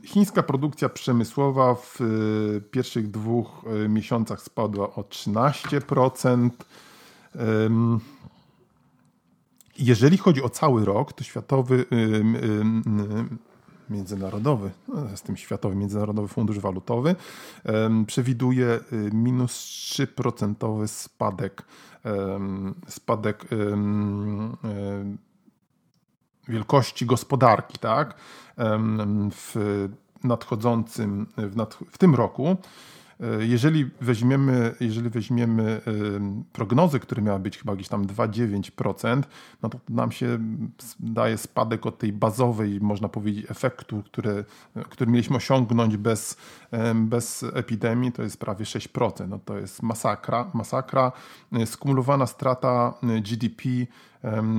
Chińska 0.03 0.43
produkcja 0.43 0.89
przemysłowa 0.89 1.75
w 1.75 1.99
e, 2.01 2.61
pierwszych 2.61 3.11
dwóch 3.11 3.65
e, 3.85 3.89
miesiącach 3.89 4.41
spadła 4.41 4.95
o 4.95 5.01
13%. 5.01 6.49
Jeżeli 9.79 10.17
chodzi 10.17 10.43
o 10.43 10.49
cały 10.49 10.85
rok, 10.85 11.13
to 11.13 11.23
światowy 11.23 11.85
międzynarodowy, 13.89 14.71
no, 14.87 15.17
z 15.17 15.21
tym 15.21 15.37
Światowy 15.37 15.75
Międzynarodowy 15.75 16.27
Fundusz 16.27 16.59
Walutowy 16.59 17.15
przewiduje 18.07 18.79
minus 19.13 19.51
3% 19.51 20.87
spadek, 20.87 21.65
spadek 22.87 23.45
wielkości 26.49 27.05
gospodarki, 27.05 27.79
tak? 27.79 28.15
W 29.31 29.55
nadchodzącym, 30.23 31.27
w, 31.37 31.55
nad, 31.55 31.77
w 31.91 31.97
tym 31.97 32.15
roku 32.15 32.57
E, 33.19 33.45
jeżeli 33.45 33.89
weźmiemy, 34.01 34.75
jeżeli 34.79 35.09
weźmiemy 35.09 35.81
prognozy, 36.53 36.99
które 36.99 37.21
miały 37.21 37.39
być 37.39 37.57
chyba 37.57 37.75
gdzieś 37.75 37.87
tam 37.87 38.05
2,9%, 38.05 39.23
no 39.61 39.69
to 39.69 39.79
nam 39.89 40.11
się 40.11 40.39
daje 40.99 41.37
spadek 41.37 41.85
od 41.85 41.97
tej 41.97 42.13
bazowej, 42.13 42.79
można 42.81 43.09
powiedzieć, 43.09 43.51
efektu, 43.51 44.03
który, 44.03 44.45
który 44.89 45.11
mieliśmy 45.11 45.35
osiągnąć 45.37 45.97
bez, 45.97 46.37
bez 46.95 47.45
epidemii, 47.53 48.11
to 48.11 48.23
jest 48.23 48.39
prawie 48.39 48.65
6%. 48.65 49.27
No 49.27 49.39
to 49.45 49.57
jest 49.57 49.83
masakra. 49.83 50.51
masakra. 50.53 51.11
E, 51.53 51.65
skumulowana 51.65 52.25
strata 52.25 52.93
e, 53.03 53.21
GDP 53.21 53.63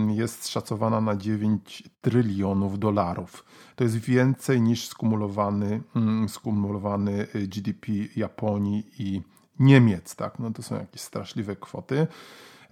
jest 0.08 0.48
szacowana 0.48 1.00
na 1.00 1.16
9 1.16 1.82
trylionów 2.00 2.78
dolarów. 2.78 3.44
To 3.76 3.84
jest 3.84 3.96
więcej 3.96 4.60
niż 4.60 4.88
skumulowany, 4.88 5.82
mm, 5.96 6.28
skumulowany 6.28 7.26
y, 7.34 7.48
GDP 7.48 7.92
Japonii 8.16 8.90
i 8.98 9.22
Niemiec. 9.58 10.16
Tak? 10.16 10.38
No 10.38 10.50
to 10.50 10.62
są 10.62 10.74
jakieś 10.74 11.00
straszliwe 11.00 11.56
kwoty. 11.56 12.06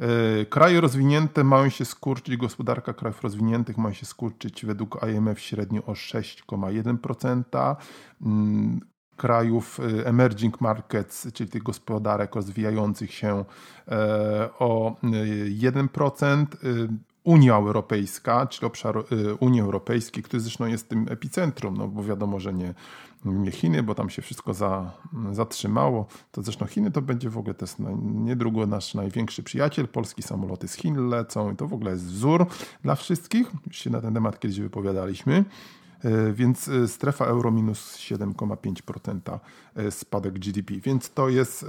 E, 0.01 0.47
kraje 0.47 0.81
rozwinięte 0.81 1.45
mają 1.45 1.69
się 1.69 1.85
skurczyć, 1.85 2.37
gospodarka 2.37 2.93
krajów 2.93 3.23
rozwiniętych 3.23 3.79
ma 3.79 3.95
się 3.95 4.07
skurczyć 4.07 4.67
według 4.67 5.01
IMF 5.11 5.41
średnio 5.41 5.83
o 5.85 5.93
6,1% 5.93 7.77
mm, 8.23 8.81
krajów 9.17 9.81
y, 9.81 10.07
emerging 10.07 10.61
markets, 10.61 11.33
czyli 11.33 11.51
tych 11.51 11.63
gospodarek 11.63 12.35
rozwijających 12.35 13.15
się 13.15 13.45
e, 13.89 14.49
o 14.59 14.97
1%. 15.03 16.47
Y, 16.65 16.89
Unia 17.27 17.55
Europejska, 17.55 18.47
czyli 18.47 18.67
obszar 18.67 18.99
y, 18.99 19.35
Unii 19.35 19.61
Europejskiej, 19.61 20.23
który 20.23 20.41
zresztą 20.41 20.67
jest 20.67 20.89
tym 20.89 21.07
epicentrum, 21.11 21.77
no 21.77 21.89
bo 21.89 22.05
wiadomo, 22.05 22.41
że 22.41 22.55
nie, 22.55 22.75
nie 23.25 23.51
Chiny, 23.51 23.83
bo 23.83 23.95
tam 23.95 24.11
się 24.11 24.23
wszystko 24.23 24.55
za, 24.55 24.93
zatrzymało. 25.33 26.07
To 26.33 26.43
zresztą 26.43 26.67
Chiny 26.67 26.91
to 26.91 27.03
będzie 27.03 27.31
w 27.31 27.39
ogóle 27.39 27.55
jest 27.61 27.79
niedługo 28.13 28.67
nasz 28.67 28.95
największy 28.95 29.43
przyjaciel. 29.43 29.89
Polskie 29.89 30.23
samoloty 30.23 30.69
z 30.69 30.75
Chin 30.75 31.09
lecą 31.09 31.53
i 31.53 31.57
to 31.57 31.67
w 31.67 31.73
ogóle 31.73 31.91
jest 31.91 32.05
wzór 32.05 32.47
dla 32.83 32.95
wszystkich. 32.95 33.51
Już 33.67 33.77
się 33.77 33.91
na 33.91 34.01
ten 34.01 34.15
temat 34.15 34.41
kiedyś 34.41 34.61
wypowiadaliśmy. 34.61 35.45
E, 36.05 36.33
więc 36.33 36.69
e, 36.69 36.89
strefa 36.89 37.25
euro 37.25 37.51
minus 37.51 37.97
7,5% 37.97 39.39
e, 39.77 39.91
spadek 39.91 40.39
GDP. 40.39 40.75
Więc 40.75 41.11
to 41.11 41.29
jest 41.29 41.67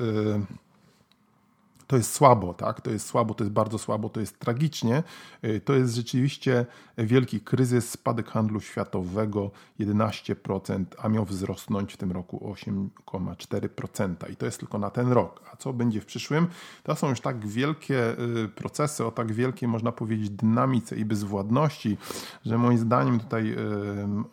to 1.87 1.97
jest 1.97 2.13
słabo, 2.13 2.53
tak? 2.53 2.81
To 2.81 2.91
jest 2.91 3.05
słabo, 3.05 3.33
to 3.33 3.43
jest 3.43 3.53
bardzo 3.53 3.77
słabo, 3.77 4.09
to 4.09 4.19
jest 4.19 4.39
tragicznie. 4.39 5.03
Y, 5.43 5.61
to 5.65 5.73
jest 5.73 5.95
rzeczywiście 5.95 6.65
wielki 6.97 7.41
kryzys, 7.41 7.89
spadek 7.89 8.27
handlu 8.27 8.61
światowego 8.61 9.51
11%, 9.79 10.85
a 10.97 11.09
miał 11.09 11.25
wzrosnąć 11.25 11.93
w 11.93 11.97
tym 11.97 12.11
roku 12.11 12.53
8,4%. 12.53 14.31
I 14.31 14.35
to 14.35 14.45
jest 14.45 14.59
tylko 14.59 14.79
na 14.79 14.89
ten 14.89 15.11
rok. 15.11 15.41
A 15.53 15.55
co 15.55 15.73
będzie 15.73 16.01
w 16.01 16.05
przyszłym? 16.05 16.47
To 16.83 16.95
są 16.95 17.09
już 17.09 17.21
tak 17.21 17.47
wielkie 17.47 18.19
y, 18.19 18.49
procesy, 18.49 19.05
o 19.05 19.11
tak 19.11 19.31
wielkiej, 19.31 19.69
można 19.69 19.91
powiedzieć, 19.91 20.29
dynamice 20.29 20.95
i 20.95 21.05
bezwładności, 21.05 21.97
że 22.45 22.57
moim 22.57 22.77
zdaniem 22.77 23.19
tutaj 23.19 23.55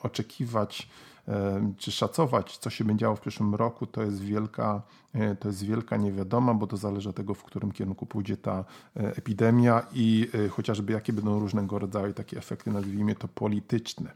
oczekiwać 0.02 0.88
czy 1.76 1.92
szacować, 1.92 2.58
co 2.58 2.70
się 2.70 2.84
będzie 2.84 3.00
działo 3.00 3.16
w 3.16 3.20
przyszłym 3.20 3.54
roku, 3.54 3.86
to 3.86 4.02
jest 4.02 4.20
wielka, 4.20 4.82
e, 5.14 5.36
to 5.36 5.48
jest 5.48 5.64
wielka 5.64 5.96
niewiadoma, 5.96 6.54
bo 6.54 6.66
to 6.66 6.76
zależy 6.76 7.08
od 7.08 7.16
tego, 7.16 7.34
w 7.34 7.44
którym 7.44 7.72
kierunku 7.72 8.06
pójdzie 8.06 8.36
ta 8.36 8.64
e, 8.96 9.16
epidemia 9.16 9.82
i 9.92 10.28
e, 10.46 10.48
chociażby 10.48 10.92
jakie 10.92 11.12
będą 11.12 11.38
różnego 11.38 11.78
rodzaju 11.78 12.12
takie 12.12 12.38
efekty, 12.38 12.70
nazwijmy 12.70 13.14
to 13.14 13.28
polityczne. 13.28 14.10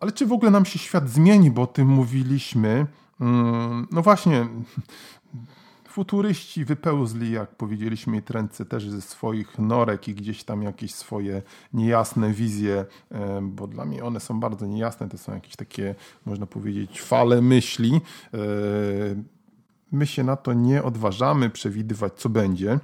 Ale 0.00 0.12
czy 0.12 0.26
w 0.26 0.32
ogóle 0.32 0.50
nam 0.50 0.64
się 0.64 0.78
świat 0.78 1.08
zmieni, 1.08 1.50
bo 1.50 1.62
o 1.62 1.66
tym 1.66 1.88
mówiliśmy? 1.88 2.86
Mm, 3.20 3.88
no 3.90 4.02
właśnie, 4.02 4.46
Futuryści 5.92 6.64
wypełzli, 6.64 7.32
jak 7.32 7.56
powiedzieliśmy, 7.56 8.22
trędce 8.22 8.64
też 8.64 8.90
ze 8.90 9.00
swoich 9.00 9.58
norek 9.58 10.08
i 10.08 10.14
gdzieś 10.14 10.44
tam 10.44 10.62
jakieś 10.62 10.94
swoje 10.94 11.42
niejasne 11.72 12.32
wizje, 12.32 12.84
e, 13.10 13.40
bo 13.42 13.66
dla 13.66 13.84
mnie 13.84 14.04
one 14.04 14.20
są 14.20 14.40
bardzo 14.40 14.66
niejasne. 14.66 15.08
To 15.08 15.18
są 15.18 15.34
jakieś 15.34 15.56
takie, 15.56 15.94
można 16.26 16.46
powiedzieć, 16.46 17.02
fale 17.02 17.42
myśli. 17.42 18.00
E, 18.34 18.38
my 19.92 20.06
się 20.06 20.24
na 20.24 20.36
to 20.36 20.52
nie 20.52 20.82
odważamy 20.82 21.50
przewidywać, 21.50 22.12
co 22.12 22.28
będzie. 22.28 22.78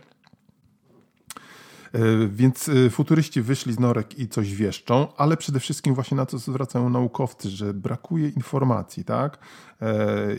E, 1.92 2.28
więc 2.28 2.68
e, 2.68 2.90
futuryści 2.90 3.42
wyszli 3.42 3.72
z 3.72 3.80
norek 3.80 4.18
i 4.18 4.28
coś 4.28 4.54
wieszczą, 4.54 5.08
ale 5.16 5.36
przede 5.36 5.60
wszystkim 5.60 5.94
właśnie 5.94 6.16
na 6.16 6.26
co 6.26 6.38
zwracają 6.38 6.90
naukowcy, 6.90 7.50
że 7.50 7.74
brakuje 7.74 8.28
informacji, 8.28 9.04
tak? 9.04 9.38
E, 9.82 9.96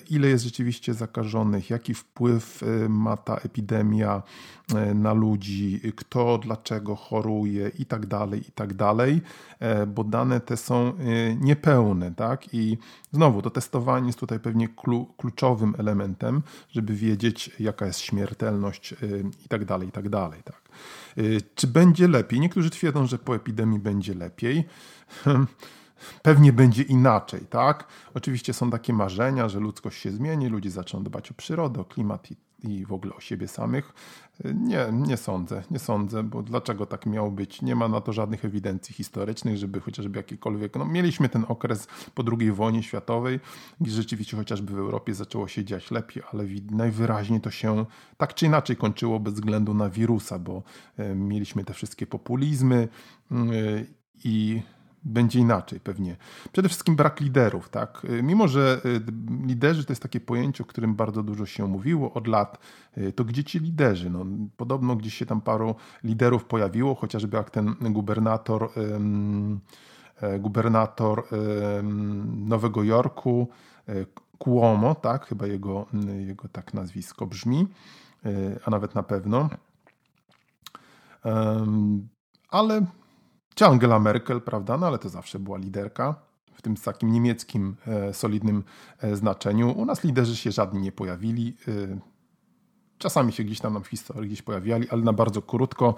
ile 0.09 0.27
jest 0.27 0.43
rzeczywiście 0.43 0.93
zakażonych, 0.93 1.69
jaki 1.69 1.93
wpływ 1.93 2.63
ma 2.89 3.17
ta 3.17 3.35
epidemia 3.35 4.23
na 4.95 5.13
ludzi, 5.13 5.81
kto 5.95 6.37
dlaczego 6.37 6.95
choruje 6.95 7.71
i 7.79 7.85
tak 7.85 8.05
dalej, 8.05 8.41
i 8.49 8.51
tak 8.51 8.73
dalej, 8.73 9.21
bo 9.87 10.03
dane 10.03 10.39
te 10.39 10.57
są 10.57 10.93
niepełne, 11.39 12.13
tak? 12.15 12.53
I 12.53 12.77
znowu 13.11 13.41
to 13.41 13.49
testowanie 13.49 14.07
jest 14.07 14.19
tutaj 14.19 14.39
pewnie 14.39 14.67
kluczowym 15.17 15.75
elementem, 15.77 16.41
żeby 16.71 16.93
wiedzieć, 16.93 17.51
jaka 17.59 17.85
jest 17.85 17.99
śmiertelność 17.99 18.95
i 19.45 19.49
tak 19.49 19.65
dalej, 19.65 19.87
i 19.87 19.91
tak 19.91 20.09
dalej, 20.09 20.41
tak? 20.43 20.68
Y, 21.17 21.41
czy 21.55 21.67
będzie 21.67 22.07
lepiej? 22.07 22.39
Niektórzy 22.39 22.69
twierdzą, 22.69 23.05
że 23.05 23.17
po 23.17 23.35
epidemii 23.35 23.79
będzie 23.79 24.13
lepiej. 24.13 24.63
Pewnie 26.21 26.53
będzie 26.53 26.83
inaczej, 26.83 27.41
tak? 27.49 27.87
Oczywiście 28.13 28.53
są 28.53 28.71
takie 28.71 28.93
marzenia, 28.93 29.49
że 29.49 29.59
ludzkość 29.59 30.01
się 30.01 30.11
zmieni, 30.11 30.47
ludzie 30.47 30.71
zaczną 30.71 31.03
dbać 31.03 31.31
o 31.31 31.33
przyrodę, 31.33 31.81
o 31.81 31.85
klimat 31.85 32.31
i 32.31 32.35
i 32.63 32.85
w 32.85 32.93
ogóle 32.93 33.13
o 33.15 33.19
siebie 33.19 33.47
samych? 33.47 33.93
Nie, 34.55 34.85
nie 34.91 35.17
sądzę, 35.17 35.63
nie 35.71 35.79
sądzę, 35.79 36.23
bo 36.23 36.43
dlaczego 36.43 36.85
tak 36.85 37.05
miało 37.05 37.31
być? 37.31 37.61
Nie 37.61 37.75
ma 37.75 37.87
na 37.87 38.01
to 38.01 38.13
żadnych 38.13 38.45
ewidencji 38.45 38.95
historycznych, 38.95 39.57
żeby 39.57 39.79
chociażby 39.79 40.19
jakikolwiek. 40.19 40.75
No, 40.75 40.85
mieliśmy 40.85 41.29
ten 41.29 41.45
okres 41.47 41.87
po 42.15 42.23
II 42.39 42.51
wojnie 42.51 42.83
światowej, 42.83 43.39
gdzie 43.81 43.91
rzeczywiście 43.91 44.37
chociażby 44.37 44.73
w 44.73 44.77
Europie 44.77 45.13
zaczęło 45.13 45.47
się 45.47 45.65
dziać 45.65 45.91
lepiej, 45.91 46.23
ale 46.33 46.45
najwyraźniej 46.71 47.41
to 47.41 47.51
się 47.51 47.85
tak 48.17 48.33
czy 48.33 48.45
inaczej 48.45 48.75
kończyło 48.75 49.19
bez 49.19 49.33
względu 49.33 49.73
na 49.73 49.89
wirusa, 49.89 50.39
bo 50.39 50.63
e, 50.97 51.15
mieliśmy 51.15 51.63
te 51.63 51.73
wszystkie 51.73 52.07
populizmy 52.07 52.87
mm, 53.31 53.49
i 54.23 54.61
będzie 55.03 55.39
inaczej 55.39 55.79
pewnie. 55.79 56.17
Przede 56.51 56.69
wszystkim 56.69 56.95
brak 56.95 57.19
liderów, 57.19 57.69
tak? 57.69 58.07
Mimo, 58.23 58.47
że 58.47 58.81
y, 58.85 59.01
liderzy 59.47 59.85
to 59.85 59.91
jest 59.91 60.01
takie 60.01 60.19
pojęcie, 60.19 60.63
o 60.63 60.67
którym 60.67 60.95
bardzo 60.95 61.23
dużo 61.23 61.45
się 61.45 61.67
mówiło 61.67 62.13
od 62.13 62.27
lat, 62.27 62.59
y, 62.97 63.11
to 63.11 63.25
gdzie 63.25 63.43
ci 63.43 63.59
liderzy? 63.59 64.09
No, 64.09 64.25
podobno 64.57 64.95
gdzieś 64.95 65.13
się 65.13 65.25
tam 65.25 65.41
paru 65.41 65.75
liderów 66.03 66.45
pojawiło, 66.45 66.95
chociażby 66.95 67.37
jak 67.37 67.49
ten 67.49 67.75
gubernator, 67.81 68.69
um, 68.75 69.59
gubernator 70.39 71.23
Nowego 72.25 72.83
Jorku, 72.83 73.47
e, 73.89 74.05
Cuomo, 74.37 74.95
tak? 74.95 75.25
Chyba 75.25 75.47
jego, 75.47 75.85
jego 76.17 76.47
tak 76.47 76.73
nazwisko 76.73 77.25
brzmi, 77.25 77.67
a 78.65 78.69
nawet 78.69 78.95
na 78.95 79.03
pewno. 79.03 79.49
Ale 82.49 82.85
czy 83.59 83.65
Angela 83.65 83.99
Merkel, 83.99 84.41
prawda? 84.41 84.77
No 84.77 84.87
ale 84.87 84.99
to 84.99 85.09
zawsze 85.09 85.39
była 85.39 85.57
liderka 85.57 86.15
w 86.53 86.61
tym 86.61 86.75
takim 86.75 87.11
niemieckim 87.11 87.75
e, 87.87 88.13
solidnym 88.13 88.63
e, 88.99 89.15
znaczeniu. 89.15 89.71
U 89.71 89.85
nas 89.85 90.03
liderzy 90.03 90.35
się 90.35 90.51
żadni 90.51 90.81
nie 90.81 90.91
pojawili. 90.91 91.55
E, 91.67 91.99
czasami 92.97 93.31
się 93.31 93.43
gdzieś 93.43 93.59
tam 93.59 93.73
nam 93.73 93.83
w 93.83 93.87
historii 93.87 94.27
gdzieś 94.27 94.41
pojawiali, 94.41 94.89
ale 94.89 95.01
na 95.01 95.13
bardzo 95.13 95.41
krótko 95.41 95.95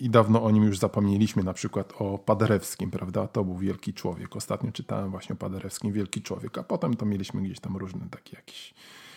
i 0.00 0.10
dawno 0.10 0.42
o 0.42 0.50
nim 0.50 0.64
już 0.64 0.78
zapomnieliśmy, 0.78 1.42
na 1.42 1.52
przykład 1.52 1.92
o 1.98 2.18
Paderewskim, 2.18 2.90
prawda? 2.90 3.26
To 3.26 3.44
był 3.44 3.56
wielki 3.56 3.94
człowiek. 3.94 4.36
Ostatnio 4.36 4.72
czytałem 4.72 5.10
właśnie 5.10 5.32
o 5.32 5.36
Paderewskim, 5.36 5.92
wielki 5.92 6.22
człowiek, 6.22 6.58
a 6.58 6.62
potem 6.62 6.94
to 6.94 7.06
mieliśmy 7.06 7.42
gdzieś 7.42 7.60
tam 7.60 7.76
różne 7.76 8.00
takie 8.10 8.36
jakieś 8.36 8.74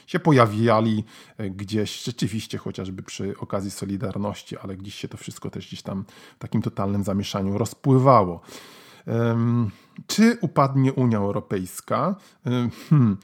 się 0.08 0.20
pojawiali 0.20 1.04
gdzieś 1.40 2.04
rzeczywiście 2.04 2.58
chociażby 2.58 3.04
przy 3.04 3.38
okazji 3.40 3.72
Solidarności, 3.72 4.58
ale 4.58 4.78
gdzieś 4.78 4.96
się 4.96 5.08
to 5.08 5.18
wszystko 5.18 5.50
też 5.50 5.68
gdzieś 5.68 5.82
tam 5.82 6.06
w 6.36 6.40
takim 6.40 6.62
totalnym 6.62 7.04
zamieszaniu 7.04 7.58
rozpływało. 7.58 8.42
Czy 10.08 10.38
upadnie 10.42 10.94
Unia 10.94 11.18
Europejska? 11.18 12.16
Hmm. 12.90 13.18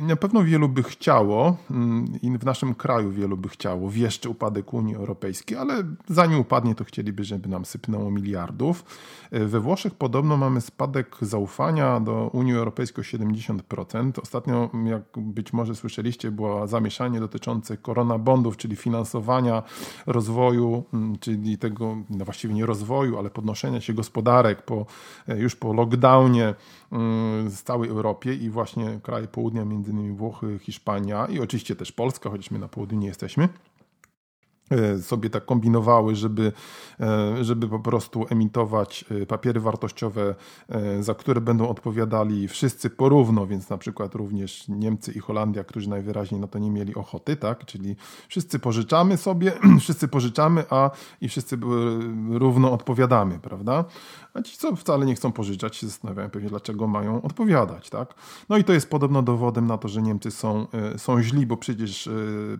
Na 0.00 0.16
pewno 0.16 0.44
wielu 0.44 0.68
by 0.68 0.82
chciało, 0.82 1.56
hmm, 1.68 2.06
i 2.22 2.38
w 2.38 2.44
naszym 2.44 2.74
kraju 2.74 3.10
wielu 3.10 3.36
by 3.36 3.48
chciało, 3.48 3.90
jeszcze 3.94 4.28
upadek 4.28 4.74
Unii 4.74 4.94
Europejskiej, 4.94 5.58
ale 5.58 5.74
zanim 6.08 6.38
upadnie, 6.38 6.74
to 6.74 6.84
chcieliby, 6.84 7.24
żeby 7.24 7.48
nam 7.48 7.64
sypnęło 7.64 8.10
miliardów. 8.10 8.84
We 9.32 9.60
Włoszech 9.60 9.94
podobno 9.94 10.36
mamy 10.36 10.60
spadek 10.60 11.16
zaufania 11.20 12.00
do 12.00 12.30
Unii 12.32 12.54
Europejskiej 12.54 13.04
o 13.04 13.24
70%. 13.26 14.12
Ostatnio, 14.22 14.70
jak 14.84 15.02
być 15.16 15.52
może 15.52 15.74
słyszeliście, 15.74 16.30
było 16.30 16.66
zamieszanie 16.66 17.20
dotyczące 17.20 17.76
koronabondów, 17.76 18.56
czyli 18.56 18.76
finansowania 18.76 19.62
rozwoju, 20.06 20.84
hmm, 20.90 21.18
czyli 21.18 21.58
tego, 21.58 21.96
no 22.10 22.24
właściwie 22.24 22.54
nie 22.54 22.66
rozwoju, 22.66 23.18
ale 23.18 23.30
podnoszenia 23.30 23.80
się 23.80 23.94
gospodarek 23.94 24.62
po, 24.62 24.86
już 25.28 25.56
po 25.56 25.72
lockdownie 25.72 26.07
lockdownie 26.08 26.54
mm, 26.92 27.50
z 27.50 27.62
całej 27.62 27.90
Europie 27.90 28.34
i 28.34 28.50
właśnie 28.50 29.00
kraje 29.02 29.28
południa, 29.28 29.64
między 29.64 29.90
innymi 29.90 30.12
Włochy, 30.12 30.58
Hiszpania 30.62 31.26
i 31.26 31.40
oczywiście 31.40 31.76
też 31.76 31.92
Polska, 31.92 32.30
chociaż 32.30 32.50
my 32.50 32.58
na 32.58 32.68
południu 32.68 32.98
nie 32.98 33.08
jesteśmy. 33.08 33.48
E, 34.70 34.98
sobie 34.98 35.30
tak 35.30 35.44
kombinowały, 35.44 36.16
żeby, 36.16 36.52
e, 37.00 37.44
żeby 37.44 37.68
po 37.68 37.80
prostu 37.80 38.26
emitować 38.30 39.04
e, 39.22 39.26
papiery 39.26 39.60
wartościowe, 39.60 40.34
za 41.00 41.14
które 41.14 41.40
będą 41.40 41.68
odpowiadali 41.68 42.48
wszyscy 42.48 42.90
porówno, 42.90 43.46
więc 43.46 43.70
na 43.70 43.78
przykład 43.78 44.14
również 44.14 44.68
Niemcy 44.68 45.12
i 45.12 45.18
Holandia, 45.18 45.64
którzy 45.64 45.90
najwyraźniej 45.90 46.40
na 46.40 46.46
to 46.46 46.58
nie 46.58 46.70
mieli 46.70 46.94
ochoty, 46.94 47.36
tak? 47.36 47.64
Czyli 47.64 47.96
wszyscy 48.28 48.58
pożyczamy 48.58 49.16
sobie, 49.16 49.52
wszyscy 49.80 50.08
pożyczamy, 50.08 50.64
a 50.70 50.90
i 51.20 51.28
wszyscy 51.28 51.58
równo 52.30 52.72
odpowiadamy, 52.72 53.38
prawda? 53.38 53.84
A 54.34 54.42
ci, 54.42 54.58
co 54.58 54.76
wcale 54.76 55.06
nie 55.06 55.14
chcą 55.14 55.32
pożyczać, 55.32 55.76
się 55.76 55.86
zastanawiają 55.86 56.30
pewnie, 56.30 56.48
dlaczego 56.48 56.86
mają 56.86 57.22
odpowiadać, 57.22 57.90
tak? 57.90 58.14
No 58.48 58.56
i 58.56 58.64
to 58.64 58.72
jest 58.72 58.90
podobno 58.90 59.22
dowodem 59.22 59.66
na 59.66 59.78
to, 59.78 59.88
że 59.88 60.02
Niemcy 60.02 60.30
są, 60.30 60.66
są 60.96 61.22
źli, 61.22 61.46
bo 61.46 61.56
przecież, 61.56 62.08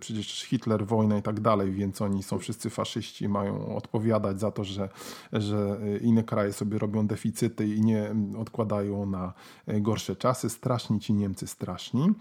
przecież 0.00 0.42
Hitler, 0.42 0.86
wojna 0.86 1.18
i 1.18 1.22
tak 1.22 1.40
dalej, 1.40 1.72
więc 1.72 1.97
więc 1.98 2.12
oni 2.12 2.22
są 2.22 2.38
wszyscy 2.38 2.70
faszyści, 2.70 3.28
mają 3.28 3.76
odpowiadać 3.76 4.40
za 4.40 4.50
to, 4.50 4.64
że, 4.64 4.88
że 5.32 5.78
inne 6.00 6.24
kraje 6.24 6.52
sobie 6.52 6.78
robią 6.78 7.06
deficyty 7.06 7.66
i 7.66 7.80
nie 7.80 8.14
odkładają 8.38 9.06
na 9.06 9.32
gorsze 9.66 10.16
czasy. 10.16 10.50
Straszni 10.50 11.00
ci 11.00 11.12
Niemcy, 11.12 11.46
straszni. 11.46 12.14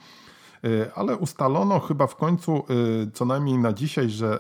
E, 0.64 0.94
ale 0.94 1.18
ustalono 1.18 1.80
chyba 1.80 2.08
w 2.08 2.16
końcu, 2.16 2.56
e, 2.56 2.64
co 3.12 3.26
najmniej 3.26 3.58
na 3.58 3.74
dzisiaj, 3.74 4.10
że 4.10 4.40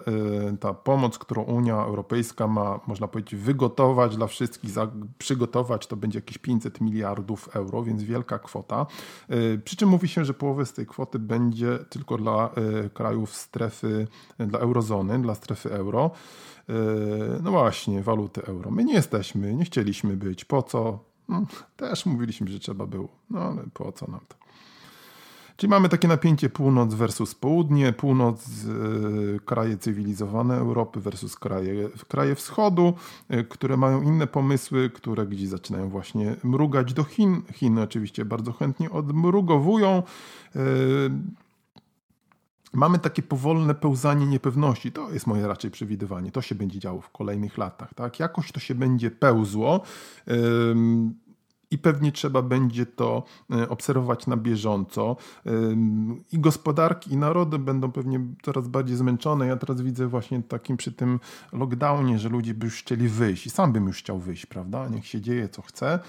e, 0.52 0.58
ta 0.58 0.74
pomoc, 0.74 1.18
którą 1.18 1.44
Unia 1.44 1.76
Europejska 1.76 2.48
ma, 2.48 2.80
można 2.88 3.08
powiedzieć, 3.08 3.36
wygotować 3.36 4.16
dla 4.18 4.28
wszystkich, 4.28 4.72
przygotować, 5.18 5.88
to 5.88 5.96
będzie 5.96 6.18
jakieś 6.18 6.38
500 6.38 6.82
miliardów 6.82 7.56
euro, 7.56 7.84
więc 7.84 8.04
wielka 8.04 8.40
kwota. 8.40 8.86
Przy 9.64 9.76
czym 9.76 9.90
mówi 9.90 10.08
się, 10.08 10.26
że 10.26 10.34
połowę 10.34 10.66
z 10.66 10.74
tej 10.74 10.86
kwoty 10.86 11.20
będzie 11.20 11.80
tylko 11.90 12.18
dla 12.18 12.50
krajów 12.94 13.36
strefy, 13.36 14.08
dla 14.40 14.60
eurozony, 14.60 15.22
dla 15.22 15.36
strefy 15.36 15.74
euro. 15.74 16.12
No 17.44 17.52
właśnie, 17.52 18.04
waluty 18.04 18.46
euro. 18.46 18.72
My 18.72 18.84
nie 18.84 18.94
jesteśmy, 18.94 19.54
nie 19.54 19.66
chcieliśmy 19.66 20.18
być. 20.18 20.46
Po 20.46 20.64
co? 20.64 21.00
No, 21.30 21.46
też 21.76 22.06
mówiliśmy, 22.06 22.48
że 22.48 22.60
trzeba 22.60 22.86
było. 22.86 23.08
No 23.30 23.40
ale 23.40 23.64
po 23.74 23.92
co 23.92 24.08
nam 24.12 24.22
to? 24.28 24.47
Czyli 25.58 25.70
mamy 25.70 25.89
takie 25.89 26.08
napięcie 26.08 26.50
północ 26.50 26.93
versus 26.93 27.36
południe, 27.36 27.93
północ 27.93 28.46
e, 28.46 29.39
kraje 29.39 29.78
cywilizowane 29.78 30.58
Europy 30.58 31.00
versus 31.00 31.36
kraje, 31.36 31.89
kraje 32.08 32.36
wschodu, 32.36 32.93
e, 33.30 33.43
które 33.43 33.78
mają 33.78 34.02
inne 34.02 34.28
pomysły, 34.28 34.89
które 34.89 35.28
gdzieś 35.28 35.48
zaczynają 35.48 35.89
właśnie 35.89 36.36
mrugać 36.43 36.93
do 36.93 37.04
Chin. 37.04 37.41
Chiny 37.54 37.82
oczywiście 37.82 38.26
bardzo 38.26 38.52
chętnie 38.54 38.91
odmrugowują. 38.91 40.04
E, 40.56 40.60
mamy 42.74 43.00
takie 43.00 43.24
powolne 43.24 43.76
pełzanie 43.76 44.26
niepewności. 44.26 44.91
To 44.91 45.12
jest 45.12 45.28
moje 45.28 45.48
raczej 45.48 45.72
przewidywanie. 45.72 46.32
To 46.32 46.41
się 46.41 46.56
będzie 46.56 46.80
działo 46.80 47.02
w 47.02 47.10
kolejnych 47.10 47.58
latach. 47.58 47.93
Tak? 47.93 48.20
Jakoś 48.20 48.52
to 48.52 48.60
się 48.60 48.76
będzie 48.76 49.12
pełzło 49.12 49.82
i 51.72 51.78
pewnie 51.78 52.12
trzeba 52.12 52.42
będzie 52.42 52.86
to 52.86 53.24
e, 53.52 53.70
obserwować 53.70 54.28
na 54.28 54.38
bieżąco. 54.38 55.16
I 56.32 56.40
gospodarki, 56.40 57.14
i 57.14 57.18
narody 57.18 57.60
będą 57.60 57.92
pewnie 57.92 58.20
coraz 58.42 58.68
bardziej 58.68 58.98
zmęczone. 58.98 59.48
Ja 59.48 59.56
teraz 59.58 59.82
widzę 59.82 60.08
właśnie 60.08 60.44
takim 60.44 60.78
przy 60.78 60.92
tym 60.92 61.20
lockdownie, 61.54 62.20
że 62.20 62.30
ludzie 62.30 62.54
by 62.54 62.66
już 62.66 62.76
chcieli 62.76 63.08
wyjść 63.08 63.46
i 63.46 63.50
sam 63.50 63.74
bym 63.74 63.88
już 63.88 63.98
chciał 63.98 64.20
wyjść, 64.20 64.46
prawda? 64.46 64.88
Niech 64.88 65.08
się 65.08 65.22
dzieje 65.22 65.50
co 65.50 65.62
chce. 65.62 66.00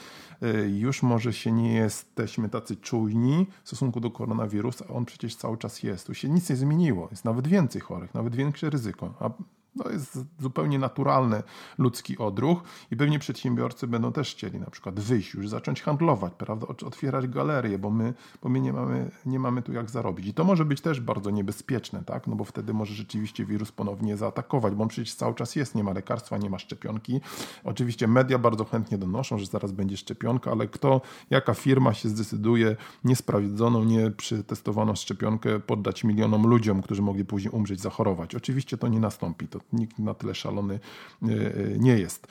E, 0.43 0.69
już 0.69 1.03
może 1.03 1.33
się 1.33 1.53
nie 1.53 1.75
jesteśmy 1.75 2.49
tacy 2.49 2.77
czujni 2.77 3.47
w 3.63 3.69
stosunku 3.69 4.01
do 4.01 4.11
koronawirusa, 4.11 4.85
a 4.89 4.93
on 4.93 5.05
przecież 5.05 5.37
cały 5.37 5.59
czas 5.59 5.83
jest. 5.83 6.07
Tu 6.07 6.15
się 6.15 6.29
nic 6.29 6.51
nie 6.51 6.57
zmieniło. 6.57 7.09
Jest 7.11 7.25
nawet 7.25 7.49
więcej 7.49 7.81
chorych, 7.81 8.15
nawet 8.15 8.37
większe 8.37 8.71
ryzyko. 8.71 9.15
A 9.21 9.31
to 9.79 9.91
jest 9.91 10.19
zupełnie 10.39 10.79
naturalny 10.79 11.43
ludzki 11.79 12.19
odruch 12.19 12.63
i 12.91 12.97
pewnie 12.97 13.19
przedsiębiorcy 13.19 13.87
będą 13.87 14.13
też 14.13 14.31
chcieli 14.31 14.61
na 14.61 14.71
przykład 14.71 15.01
wyjść, 15.01 15.35
już 15.35 15.49
zacząć 15.49 15.83
handlować, 15.83 16.33
prawda, 16.39 16.67
otwierać 16.67 17.27
galerie, 17.27 17.79
bo 17.79 17.91
my, 17.91 18.15
bo 18.43 18.49
my 18.49 18.61
nie, 18.61 18.73
mamy, 18.73 19.11
nie 19.27 19.39
mamy 19.39 19.63
tu 19.63 19.73
jak 19.73 19.91
zarobić. 19.91 20.27
I 20.27 20.35
to 20.35 20.45
może 20.45 20.65
być 20.65 20.81
też 20.81 21.01
bardzo 21.01 21.31
niebezpieczne, 21.31 22.05
tak? 22.05 22.27
no 22.27 22.37
bo 22.37 22.45
wtedy 22.45 22.75
może 22.75 22.95
rzeczywiście 22.95 23.45
wirus 23.45 23.73
ponownie 23.73 24.17
zaatakować, 24.17 24.75
bo 24.75 24.83
on 24.83 24.89
przecież 24.89 25.15
cały 25.15 25.35
czas 25.35 25.57
jest, 25.57 25.75
nie 25.75 25.85
ma 25.85 25.93
lekarstwa, 25.93 26.39
nie 26.39 26.51
ma 26.51 26.59
szczepionki. 26.59 27.21
Oczywiście 27.65 28.09
media 28.09 28.39
bardzo 28.39 28.65
chętnie 28.65 28.99
donoszą, 28.99 29.39
że 29.39 29.47
zaraz 29.47 29.73
będzie 29.73 29.97
szczepionka, 29.97 30.51
ale 30.51 30.67
kto, 30.67 31.01
jaka 31.31 31.55
firma 31.55 31.95
się 31.95 32.09
zdecyduje 32.09 32.77
niesprawdzoną, 33.05 33.85
nie 33.85 34.11
przetestowaną 34.11 34.95
szczepionkę 34.95 35.61
poddać 35.61 36.05
milionom 36.05 36.47
ludziom, 36.47 36.83
którzy 36.83 37.03
mogli 37.03 37.25
później 37.25 37.51
umrzeć, 37.51 37.81
zachorować? 37.81 38.35
Oczywiście 38.35 38.79
to 38.79 38.89
nie 38.89 39.01
nastąpi. 39.01 39.49
To 39.49 39.61
nikt 39.73 39.99
na 39.99 40.15
tyle 40.15 40.35
szalony 40.35 40.75
e, 41.23 41.27
e, 41.27 41.79
nie 41.79 41.99
jest. 41.99 42.27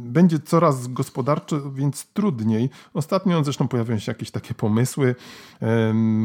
Będzie 0.00 0.38
coraz 0.38 0.86
gospodarczo, 0.86 1.70
więc 1.70 2.06
trudniej. 2.06 2.70
Ostatnio 2.94 3.44
zresztą 3.44 3.68
pojawiają 3.68 3.98
się 3.98 4.12
jakieś 4.12 4.30
takie 4.30 4.54
pomysły. 4.54 5.14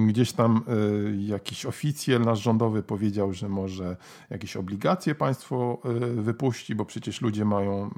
Gdzieś 0.08 0.32
tam 0.32 0.62
e, 0.68 1.26
jakiś 1.26 1.66
oficjel 1.66 2.22
nasz 2.22 2.42
rządowy 2.42 2.84
powiedział, 2.84 3.34
że 3.34 3.50
może 3.50 3.98
jakieś 4.30 4.58
obligacje 4.58 5.16
państwo 5.16 5.82
wypuści, 6.16 6.76
bo 6.76 6.86
przecież 6.86 7.22
ludzie 7.22 7.46
mają 7.46 7.90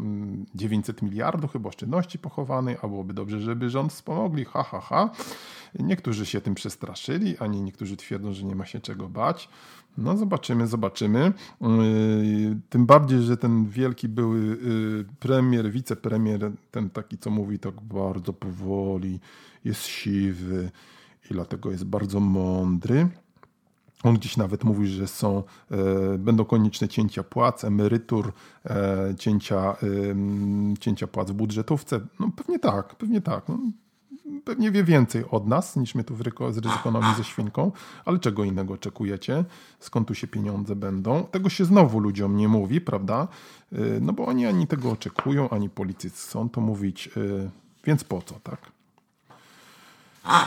900 0.56 1.00
mm, 1.00 1.12
miliardów 1.12 1.52
chyba 1.52 1.70
oszczędności 1.70 2.20
pochowanej, 2.20 2.78
a 2.82 2.88
byłoby 2.88 3.14
dobrze, 3.14 3.40
żeby 3.40 3.70
rząd 3.70 3.94
wspomogli. 3.94 4.46
Ha, 4.46 4.64
ha, 4.64 4.80
ha. 4.80 5.10
Niektórzy 5.80 6.26
się 6.26 6.42
tym 6.42 6.56
przestraszyli, 6.56 7.38
a 7.38 7.48
nie 7.48 7.62
niektórzy 7.62 7.98
twierdzą, 7.98 8.34
że 8.34 8.44
nie 8.44 8.56
ma 8.56 8.66
się 8.66 8.80
czego 8.80 9.10
bać. 9.10 9.50
No 9.98 10.18
zobaczymy, 10.18 10.68
zobaczymy. 10.68 11.34
Yy, 11.62 11.68
tym 12.70 12.86
bardziej, 12.86 13.22
że 13.22 13.38
ten 13.38 13.66
wielki 13.66 14.10
były 14.10 14.40
yy, 14.40 15.06
premier, 15.20 15.72
wicepremier, 15.72 16.52
ten 16.72 16.90
taki, 16.90 17.18
co 17.18 17.30
mówi 17.30 17.60
tak 17.60 17.82
bardzo 17.82 18.34
powoli, 18.34 19.20
jest 19.66 19.86
siwy 19.86 20.72
i 21.32 21.34
dlatego 21.34 21.72
jest 21.72 21.86
bardzo 21.86 22.20
mądry. 22.20 23.08
On 24.04 24.16
gdzieś 24.16 24.38
nawet 24.38 24.64
mówi, 24.64 24.88
że 24.88 25.08
są, 25.08 25.44
e, 25.72 26.18
będą 26.18 26.46
konieczne 26.46 26.88
cięcia 26.88 27.24
płac, 27.24 27.64
emerytur, 27.64 28.34
cięcia, 29.20 29.76
cięcia 30.80 31.08
płac 31.08 31.32
w 31.32 31.34
budżetówce. 31.34 32.00
No 32.20 32.32
pewnie 32.36 32.60
tak, 32.60 32.96
pewnie 32.96 33.22
tak. 33.22 33.50
No, 33.50 33.60
pewnie 34.46 34.72
wie 34.72 34.84
więcej 34.84 35.24
od 35.32 35.48
nas 35.48 35.76
niż 35.76 35.96
my 35.96 36.04
tu 36.04 36.16
z 36.52 36.58
ryzykonomii 36.58 37.16
ze 37.18 37.24
świnką, 37.24 37.72
ale 38.06 38.20
czego 38.20 38.44
innego 38.44 38.74
oczekujecie? 38.74 39.46
Skąd 39.80 40.08
tu 40.08 40.16
się 40.16 40.28
pieniądze 40.28 40.76
będą? 40.76 41.24
Tego 41.24 41.50
się 41.50 41.66
znowu 41.66 42.00
ludziom 42.00 42.38
nie 42.38 42.48
mówi, 42.48 42.82
prawda? 42.82 43.28
Y, 43.74 44.00
no 44.02 44.14
bo 44.14 44.26
oni 44.26 44.46
ani 44.46 44.68
tego 44.68 44.92
oczekują, 44.92 45.50
ani 45.50 45.70
politycy 45.70 46.28
chcą 46.28 46.50
to 46.50 46.62
mówić, 46.62 47.10
y, 47.18 47.50
więc 47.86 48.04
po 48.04 48.22
co, 48.22 48.36
tak? 48.44 48.72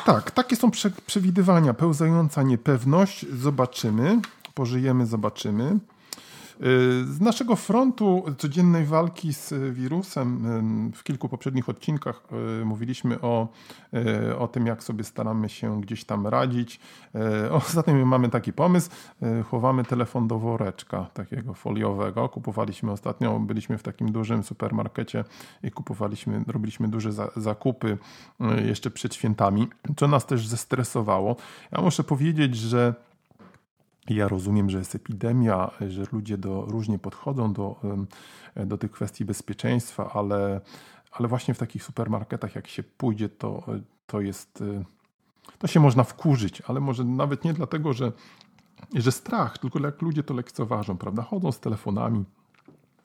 Tak, 0.05 0.31
takie 0.31 0.57
są 0.57 0.71
przewidywania. 1.07 1.75
Pełzająca 1.75 2.43
niepewność. 2.43 3.27
Zobaczymy, 3.33 4.21
pożyjemy, 4.55 5.07
zobaczymy. 5.07 5.79
Z 7.05 7.21
naszego 7.21 7.57
frontu 7.57 8.25
codziennej 8.39 8.85
walki 8.85 9.35
z 9.35 9.75
wirusem 9.75 10.43
w 10.95 11.03
kilku 11.03 11.29
poprzednich 11.29 11.69
odcinkach 11.69 12.23
mówiliśmy 12.65 13.21
o, 13.21 13.49
o 14.39 14.49
tym, 14.49 14.67
jak 14.67 14.83
sobie 14.83 15.05
staramy 15.05 15.49
się 15.49 15.81
gdzieś 15.81 16.05
tam 16.05 16.27
radzić. 16.27 16.81
Ostatnio 17.51 18.07
mamy 18.07 18.29
taki 18.29 18.53
pomysł, 18.53 18.91
chowamy 19.51 19.85
telefon 19.85 20.29
do 20.29 20.39
woreczka 20.39 21.07
takiego 21.15 21.55
foliowego. 21.55 22.29
Kupowaliśmy 22.29 22.93
ostatnio, 22.93 23.39
byliśmy 23.39 23.79
w 23.79 23.83
takim 23.83 24.13
dużym 24.13 24.43
supermarkecie 24.43 25.25
i 25.63 25.71
kupowaliśmy, 25.71 26.45
robiliśmy 26.47 26.89
duże 26.89 27.11
zakupy 27.37 27.99
jeszcze 28.65 28.91
przed 28.91 29.15
świętami, 29.15 29.69
co 29.97 30.09
nas 30.09 30.27
też 30.27 30.47
zestresowało. 30.47 31.37
Ja 31.73 31.81
muszę 31.83 32.05
powiedzieć, 32.05 32.57
że 32.57 32.95
ja 34.09 34.29
rozumiem, 34.29 34.71
że 34.71 34.79
jest 34.79 34.95
epidemia, 34.95 35.71
że 35.89 36.05
ludzie 36.13 36.39
do, 36.39 36.65
różnie 36.69 36.99
podchodzą 36.99 37.53
do, 37.53 37.81
do 38.57 38.79
tych 38.79 38.91
kwestii 38.91 39.25
bezpieczeństwa, 39.25 40.11
ale, 40.15 40.61
ale 41.13 41.29
właśnie 41.29 41.55
w 41.55 41.59
takich 41.59 41.85
supermarketach, 41.85 42.55
jak 42.55 42.69
się 42.69 42.83
pójdzie, 42.83 43.29
to, 43.29 43.67
to 44.07 44.21
jest. 44.21 44.65
To 45.59 45.67
się 45.67 45.81
można 45.81 46.05
wkurzyć, 46.05 46.63
ale 46.67 46.81
może 46.81 47.05
nawet 47.05 47.45
nie 47.45 47.53
dlatego, 47.53 47.93
że, 47.93 48.13
że 48.95 49.13
strach, 49.13 49.59
tylko 49.59 49.79
jak 49.79 50.03
ludzie 50.03 50.23
to 50.23 50.35
lekceważą, 50.35 50.99
prawda? 50.99 51.23
Chodzą 51.23 51.53
z 51.53 51.61
telefonami, 51.61 52.25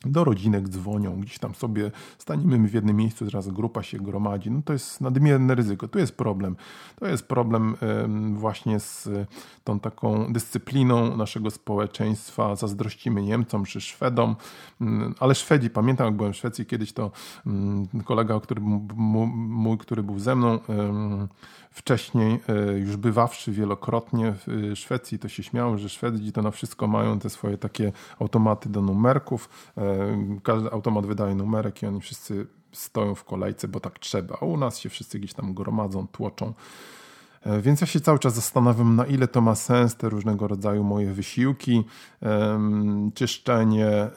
do 0.06 0.24
rodzinek 0.24 0.70
dzwonią, 0.70 1.20
gdzieś 1.20 1.40
tam 1.40 1.56
sobie 1.56 1.92
staniemy 2.18 2.68
w 2.68 2.74
jednym 2.74 2.96
miejscu, 2.96 3.26
teraz 3.26 3.50
grupa 3.50 3.84
się 3.84 3.98
gromadzi, 3.98 4.52
no 4.52 4.62
to 4.66 4.74
jest 4.74 5.02
nadmierne 5.02 5.56
ryzyko, 5.56 5.88
tu 5.88 6.00
jest 6.00 6.18
problem. 6.18 6.56
To 7.00 7.08
jest 7.08 7.28
problem 7.28 7.76
właśnie 8.34 8.80
z 8.80 9.10
tą 9.64 9.80
taką 9.80 10.34
dyscypliną 10.34 11.18
naszego 11.18 11.52
społeczeństwa. 11.52 12.56
Zazdrościmy 12.56 13.22
Niemcom 13.22 13.66
czy 13.66 13.82
Szwedom, 13.82 14.36
mm, 14.82 15.16
ale 15.20 15.36
Szwedzi, 15.36 15.70
pamiętam 15.70 16.06
jak 16.06 16.16
byłem 16.16 16.34
w 16.34 16.36
Szwecji 16.36 16.66
kiedyś, 16.66 16.94
to 16.94 17.12
mm, 17.46 17.88
kolega, 18.06 18.40
który, 18.40 18.62
mój, 18.62 19.78
który 19.78 20.04
był 20.04 20.20
ze 20.20 20.36
mną 20.36 20.60
wcześniej, 21.72 22.40
e, 22.50 22.80
już 22.80 22.98
bywawszy 22.98 23.52
wielokrotnie 23.52 24.34
w 24.48 24.72
Szwecji, 24.76 25.20
to 25.20 25.30
się 25.30 25.44
śmiał, 25.44 25.78
że 25.78 25.90
Szwedzi 25.90 26.32
to 26.32 26.42
na 26.42 26.52
wszystko 26.52 26.88
mają 26.88 27.20
te 27.20 27.30
swoje 27.30 27.58
takie 27.58 27.92
automaty 28.20 28.70
do 28.70 28.82
numerków, 28.82 29.50
e, 29.78 29.82
każdy 30.44 30.72
automat 30.72 31.06
wydaje 31.06 31.36
numerek 31.36 31.84
i 31.84 31.86
oni 31.86 32.02
wszyscy 32.02 32.48
stoją 32.72 33.16
w 33.16 33.24
kolejce, 33.24 33.68
bo 33.68 33.80
tak 33.80 34.00
trzeba. 34.00 34.36
U 34.36 34.58
nas 34.58 34.80
się 34.80 34.90
wszyscy 34.90 35.20
gdzieś 35.20 35.34
tam 35.34 35.54
gromadzą, 35.54 36.08
tłoczą. 36.08 36.54
E, 37.42 37.62
więc 37.62 37.82
ja 37.82 37.88
się 37.88 38.00
cały 38.00 38.20
czas 38.20 38.36
zastanawiam, 38.36 38.96
na 38.96 39.06
ile 39.06 39.28
to 39.28 39.42
ma 39.42 39.56
sens, 39.56 39.96
te 39.96 40.10
różnego 40.10 40.48
rodzaju 40.48 40.84
moje 40.84 41.14
wysiłki, 41.14 41.84
czyszczenie, 43.14 44.10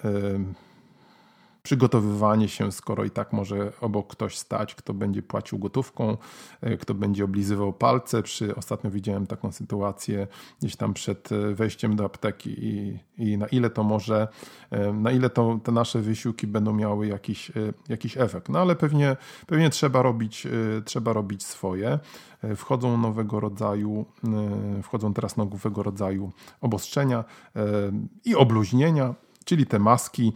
przygotowywanie 1.62 2.48
się, 2.48 2.72
skoro 2.72 3.04
i 3.04 3.10
tak 3.10 3.32
może 3.32 3.72
obok 3.80 4.12
ktoś 4.12 4.38
stać, 4.38 4.74
kto 4.74 4.94
będzie 4.94 5.22
płacił 5.22 5.58
gotówką, 5.58 6.16
e, 6.60 6.76
kto 6.76 6.94
będzie 6.94 7.24
oblizywał 7.24 7.72
palce. 7.72 8.22
Przy, 8.22 8.56
ostatnio 8.56 8.90
widziałem 8.90 9.26
taką 9.26 9.52
sytuację 9.52 10.26
gdzieś 10.60 10.76
tam 10.76 10.94
przed 10.94 11.32
e, 11.32 11.54
wejściem 11.54 11.96
do 11.96 12.04
apteki 12.04 12.64
i, 12.66 12.98
i 13.18 13.38
na 13.38 13.46
ile 13.46 13.70
to 13.70 13.82
może, 13.82 14.28
e, 14.70 14.92
na 14.92 15.10
ile 15.10 15.30
to, 15.30 15.60
te 15.64 15.72
nasze 15.72 16.00
wysiłki 16.00 16.46
będą 16.46 16.72
miały 16.72 17.06
jakiś, 17.06 17.52
jakiś 17.88 18.16
efekt. 18.16 18.48
No 18.48 18.58
ale 18.58 18.76
pewnie, 18.76 19.16
pewnie 19.46 19.70
trzeba, 19.70 20.02
robić, 20.02 20.46
trzeba 20.84 21.12
robić 21.12 21.44
swoje. 21.44 21.98
Wchodzą 22.56 22.96
nowego 22.96 23.40
rodzaju, 23.40 24.04
wchodzą 24.82 25.14
teraz 25.14 25.36
nowego 25.36 25.82
rodzaju 25.82 26.32
obostrzenia 26.60 27.24
i 28.24 28.34
obluźnienia, 28.34 29.14
czyli 29.44 29.66
te 29.66 29.78
maski, 29.78 30.32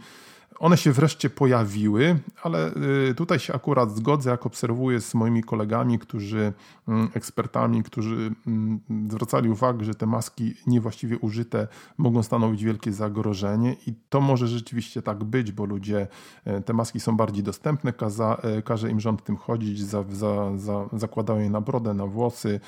one 0.59 0.77
się 0.77 0.91
wreszcie 0.91 1.29
pojawiły, 1.29 2.19
ale 2.43 2.71
y, 3.09 3.15
tutaj 3.15 3.39
się 3.39 3.53
akurat 3.53 3.95
zgodzę, 3.95 4.29
jak 4.29 4.45
obserwuję 4.45 5.01
z 5.01 5.13
moimi 5.13 5.43
kolegami, 5.43 5.99
którzy, 5.99 6.53
mm, 6.87 7.09
ekspertami, 7.13 7.83
którzy 7.83 8.31
mm, 8.47 8.79
zwracali 9.09 9.49
uwagę, 9.49 9.85
że 9.85 9.95
te 9.95 10.05
maski 10.05 10.53
niewłaściwie 10.67 11.17
użyte 11.17 11.67
mogą 11.97 12.23
stanowić 12.23 12.63
wielkie 12.63 12.93
zagrożenie. 12.93 13.75
I 13.87 13.93
to 14.09 14.21
może 14.21 14.47
rzeczywiście 14.47 15.01
tak 15.01 15.23
być, 15.23 15.51
bo 15.51 15.65
ludzie, 15.65 16.07
e, 16.45 16.61
te 16.61 16.73
maski 16.73 16.99
są 16.99 17.17
bardziej 17.17 17.43
dostępne, 17.43 17.93
kaza, 17.93 18.37
e, 18.43 18.61
każe 18.61 18.89
im 18.89 18.99
rząd 18.99 19.23
tym 19.23 19.37
chodzić, 19.37 19.81
za, 19.81 20.03
za, 20.09 20.57
za, 20.57 20.89
zakładają 20.93 21.39
je 21.39 21.49
na 21.49 21.61
brodę, 21.61 21.93
na 21.93 22.05
włosy, 22.05 22.49
e, 22.49 22.59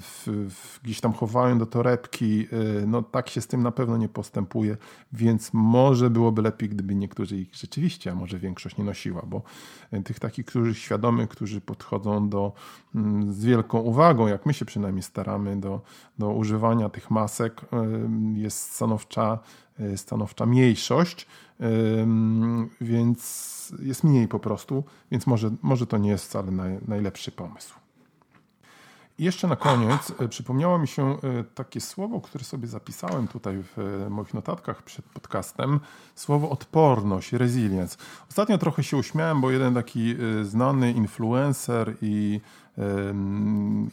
w, 0.00 0.22
w, 0.50 0.80
gdzieś 0.82 1.00
tam 1.00 1.12
chowają 1.12 1.58
do 1.58 1.66
torebki, 1.66 2.46
no 2.86 3.02
tak 3.02 3.28
się 3.28 3.40
z 3.40 3.46
tym 3.46 3.62
na 3.62 3.70
pewno 3.70 3.96
nie 3.96 4.08
postępuje, 4.08 4.76
więc 5.12 5.50
może 5.52 6.10
byłoby 6.10 6.42
lepiej, 6.42 6.68
gdyby 6.76 6.94
niektórzy 6.94 7.36
ich 7.36 7.54
rzeczywiście, 7.54 8.10
a 8.10 8.14
może 8.14 8.38
większość 8.38 8.76
nie 8.76 8.84
nosiła, 8.84 9.22
bo 9.26 9.42
e, 9.90 10.02
tych 10.02 10.20
takich, 10.20 10.46
którzy 10.46 10.74
świadomych, 10.74 11.28
którzy 11.28 11.60
podchodzą 11.60 12.28
do, 12.28 12.52
mm, 12.94 13.32
z 13.32 13.44
wielką 13.44 13.78
uwagą, 13.78 14.26
jak 14.26 14.46
my 14.46 14.54
się 14.54 14.64
przynajmniej 14.64 15.02
staramy 15.02 15.60
do, 15.60 15.80
do 16.18 16.32
używania 16.32 16.88
tych 16.88 17.10
masek, 17.10 17.60
e, 17.72 17.86
jest 18.34 18.72
stanowcza, 18.72 19.38
e, 19.78 19.96
stanowcza 19.96 20.46
mniejszość, 20.46 21.26
więc 22.80 23.72
jest 23.82 24.04
mniej 24.04 24.28
po 24.28 24.38
prostu, 24.38 24.84
więc 25.10 25.26
może, 25.26 25.50
może 25.62 25.86
to 25.86 25.98
nie 25.98 26.10
jest 26.10 26.24
wcale 26.24 26.50
naj, 26.50 26.78
najlepszy 26.88 27.32
pomysł. 27.32 27.85
I 29.18 29.24
jeszcze 29.24 29.48
na 29.48 29.56
koniec 29.56 30.12
e, 30.20 30.28
przypomniało 30.28 30.78
mi 30.78 30.88
się 30.88 31.10
e, 31.10 31.44
takie 31.54 31.80
słowo, 31.80 32.20
które 32.20 32.44
sobie 32.44 32.68
zapisałem 32.68 33.28
tutaj 33.28 33.62
w 33.62 33.78
e, 33.78 34.10
moich 34.10 34.34
notatkach 34.34 34.82
przed 34.82 35.04
podcastem. 35.04 35.80
Słowo 36.14 36.50
odporność, 36.50 37.32
resilience. 37.32 37.96
Ostatnio 38.30 38.58
trochę 38.58 38.82
się 38.82 38.96
uśmiałem, 38.96 39.40
bo 39.40 39.50
jeden 39.50 39.74
taki 39.74 40.16
znany 40.42 40.92
influencer 40.92 41.94
i, 42.02 42.40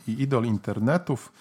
i 0.08 0.22
idol 0.22 0.46
internetów 0.46 1.32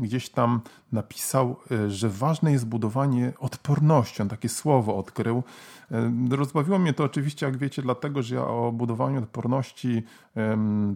gdzieś 0.00 0.28
tam 0.28 0.60
napisał, 0.92 1.56
e, 1.70 1.90
że 1.90 2.08
ważne 2.08 2.52
jest 2.52 2.66
budowanie 2.66 3.32
odporności. 3.38 4.22
On 4.22 4.28
takie 4.28 4.48
słowo 4.48 4.96
odkrył. 4.96 5.42
E, 5.90 6.36
rozbawiło 6.36 6.78
mnie 6.78 6.92
to 6.92 7.04
oczywiście, 7.04 7.46
jak 7.46 7.56
wiecie, 7.56 7.82
dlatego, 7.82 8.22
że 8.22 8.34
ja 8.34 8.46
o 8.46 8.72
budowaniu 8.72 9.18
odporności, 9.18 10.02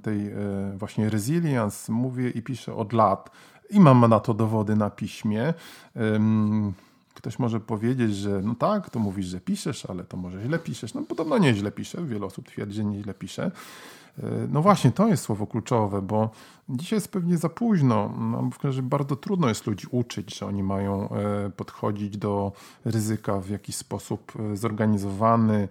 tej 0.02 0.28
e, 0.28 0.34
właśnie 0.76 1.10
resilience 1.10 1.92
mówię 1.92 2.30
i 2.30 2.42
piszę 2.42 2.74
od 2.74 2.92
lat 2.92 3.30
i 3.70 3.80
mam 3.80 4.10
na 4.10 4.20
to 4.20 4.34
dowody 4.34 4.76
na 4.76 4.90
piśmie. 4.90 5.54
Ktoś 7.14 7.38
może 7.38 7.60
powiedzieć, 7.60 8.16
że 8.16 8.42
no 8.42 8.54
tak, 8.54 8.90
to 8.90 8.98
mówisz, 8.98 9.26
że 9.26 9.40
piszesz, 9.40 9.86
ale 9.86 10.04
to 10.04 10.16
może 10.16 10.42
źle 10.42 10.58
piszesz. 10.58 10.94
No 10.94 11.02
podobno 11.02 11.38
nieźle 11.38 11.72
piszę, 11.72 12.04
wiele 12.04 12.26
osób 12.26 12.48
twierdzi, 12.48 12.76
że 12.76 12.84
nieźle 12.84 13.14
piszę. 13.14 13.50
No 14.48 14.62
właśnie, 14.62 14.92
to 14.92 15.08
jest 15.08 15.22
słowo 15.22 15.46
kluczowe, 15.46 16.02
bo 16.02 16.30
dzisiaj 16.68 16.96
jest 16.96 17.12
pewnie 17.12 17.36
za 17.36 17.48
późno. 17.48 18.14
No, 18.18 18.72
że 18.72 18.82
bardzo 18.82 19.16
trudno 19.16 19.48
jest 19.48 19.66
ludzi 19.66 19.86
uczyć, 19.90 20.38
że 20.38 20.46
oni 20.46 20.62
mają 20.62 21.08
e, 21.10 21.50
podchodzić 21.50 22.16
do 22.16 22.52
ryzyka 22.84 23.40
w 23.40 23.48
jakiś 23.48 23.76
sposób 23.76 24.32
e, 24.52 24.56
zorganizowany. 24.56 25.68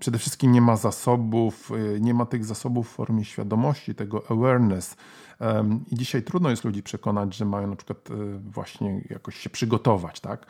Przede 0.00 0.18
wszystkim 0.18 0.52
nie 0.52 0.60
ma 0.60 0.76
zasobów, 0.76 1.72
e, 1.96 2.00
nie 2.00 2.14
ma 2.14 2.26
tych 2.26 2.44
zasobów 2.44 2.88
w 2.88 2.92
formie 2.92 3.24
świadomości, 3.24 3.94
tego 3.94 4.22
awareness. 4.30 4.96
I 5.90 5.96
dzisiaj 5.96 6.22
trudno 6.22 6.50
jest 6.50 6.64
ludzi 6.64 6.82
przekonać, 6.82 7.34
że 7.34 7.44
mają 7.44 7.66
na 7.66 7.76
przykład 7.76 8.08
właśnie 8.44 9.04
jakoś 9.10 9.36
się 9.36 9.50
przygotować, 9.50 10.20
tak? 10.20 10.46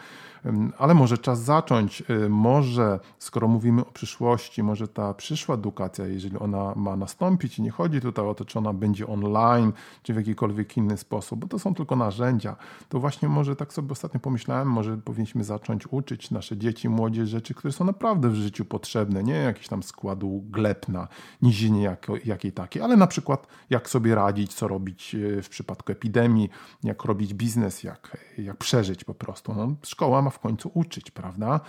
Ale 0.78 0.94
może 0.94 1.18
czas 1.18 1.42
zacząć, 1.42 2.02
może 2.28 3.00
skoro 3.18 3.48
mówimy 3.48 3.82
o 3.82 3.92
przyszłości, 3.92 4.62
może 4.62 4.88
ta 4.88 5.14
przyszła 5.14 5.54
edukacja, 5.54 6.06
jeżeli 6.06 6.38
ona 6.38 6.74
ma 6.76 6.96
nastąpić 6.96 7.58
i 7.58 7.62
nie 7.62 7.70
chodzi 7.70 8.00
tutaj 8.00 8.26
o 8.26 8.34
to, 8.34 8.44
czy 8.44 8.58
ona 8.58 8.72
będzie 8.72 9.06
online, 9.06 9.72
czy 10.02 10.14
w 10.14 10.16
jakikolwiek 10.16 10.76
inny 10.76 10.96
sposób, 10.96 11.40
bo 11.40 11.48
to 11.48 11.58
są 11.58 11.74
tylko 11.74 11.96
narzędzia. 11.96 12.56
To 12.88 13.00
właśnie 13.00 13.28
może 13.28 13.56
tak 13.56 13.72
sobie 13.72 13.92
ostatnio 13.92 14.20
pomyślałem, 14.20 14.68
może 14.68 14.96
powinniśmy 14.96 15.44
zacząć 15.44 15.86
uczyć 15.90 16.30
nasze 16.30 16.56
dzieci, 16.56 16.88
młodzież 16.88 17.28
rzeczy, 17.28 17.54
które 17.54 17.72
są 17.72 17.84
naprawdę 17.84 18.28
w 18.28 18.34
życiu 18.34 18.64
potrzebne, 18.64 19.22
nie 19.22 19.34
jakiś 19.34 19.68
tam 19.68 19.82
składu 19.82 20.44
gleb 20.50 20.88
na 20.88 21.08
nizinie 21.42 21.96
jakiej 22.24 22.52
takiej, 22.52 22.82
ale 22.82 22.96
na 22.96 23.06
przykład 23.06 23.46
jak 23.70 23.88
sobie 23.88 24.14
radzić, 24.14 24.54
co 24.54 24.68
robić 24.68 24.79
e, 24.88 25.42
w 25.42 25.48
przypadku 25.48 25.92
epidemii, 25.92 26.50
jak 26.84 27.04
robić 27.04 27.34
biznes, 27.34 27.82
jak, 27.82 28.16
jak 28.38 28.56
przeżyć 28.56 29.04
po 29.04 29.14
prostu. 29.14 29.54
No, 29.54 29.74
szkoła 29.84 30.22
ma 30.22 30.30
w 30.30 30.38
końcu 30.38 30.70
uczyć, 30.74 31.10
prawda? 31.10 31.60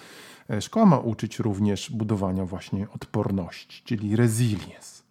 E, 0.50 0.62
szkoła 0.62 0.86
ma 0.86 0.98
uczyć 0.98 1.40
również 1.40 1.92
budowania 1.92 2.46
właśnie 2.46 2.90
odporności, 2.90 3.84
czyli 3.84 4.16
resilience. 4.16 5.02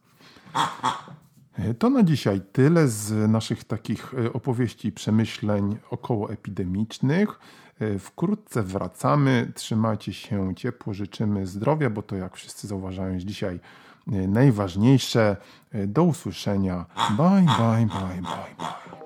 To 1.79 1.91
na 1.91 2.03
dzisiaj 2.03 2.41
tyle 2.53 2.89
z 2.89 3.31
naszych 3.31 3.65
takich 3.65 4.15
e, 4.15 4.33
opowieści 4.33 4.89
i 4.89 4.93
przemyśleń 4.93 5.77
okołoepidemicznych. 5.91 7.39
E, 7.81 7.99
wkrótce 7.99 8.63
wracamy. 8.63 9.53
Trzymajcie 9.55 10.13
się 10.13 10.55
ciepło, 10.55 10.95
życzymy 10.95 11.47
zdrowia, 11.47 11.91
bo 11.91 12.03
to 12.03 12.17
jak 12.17 12.37
wszyscy 12.37 12.67
zauważają 12.67 13.19
dzisiaj 13.19 13.55
e, 13.55 13.61
najważniejsze. 14.11 15.37
Do 15.87 16.03
usłyszenia. 16.03 16.87
Bye, 17.11 17.47
bye, 17.59 17.87
bye, 17.87 18.23
bye, 18.23 18.23
bye. 18.59 19.00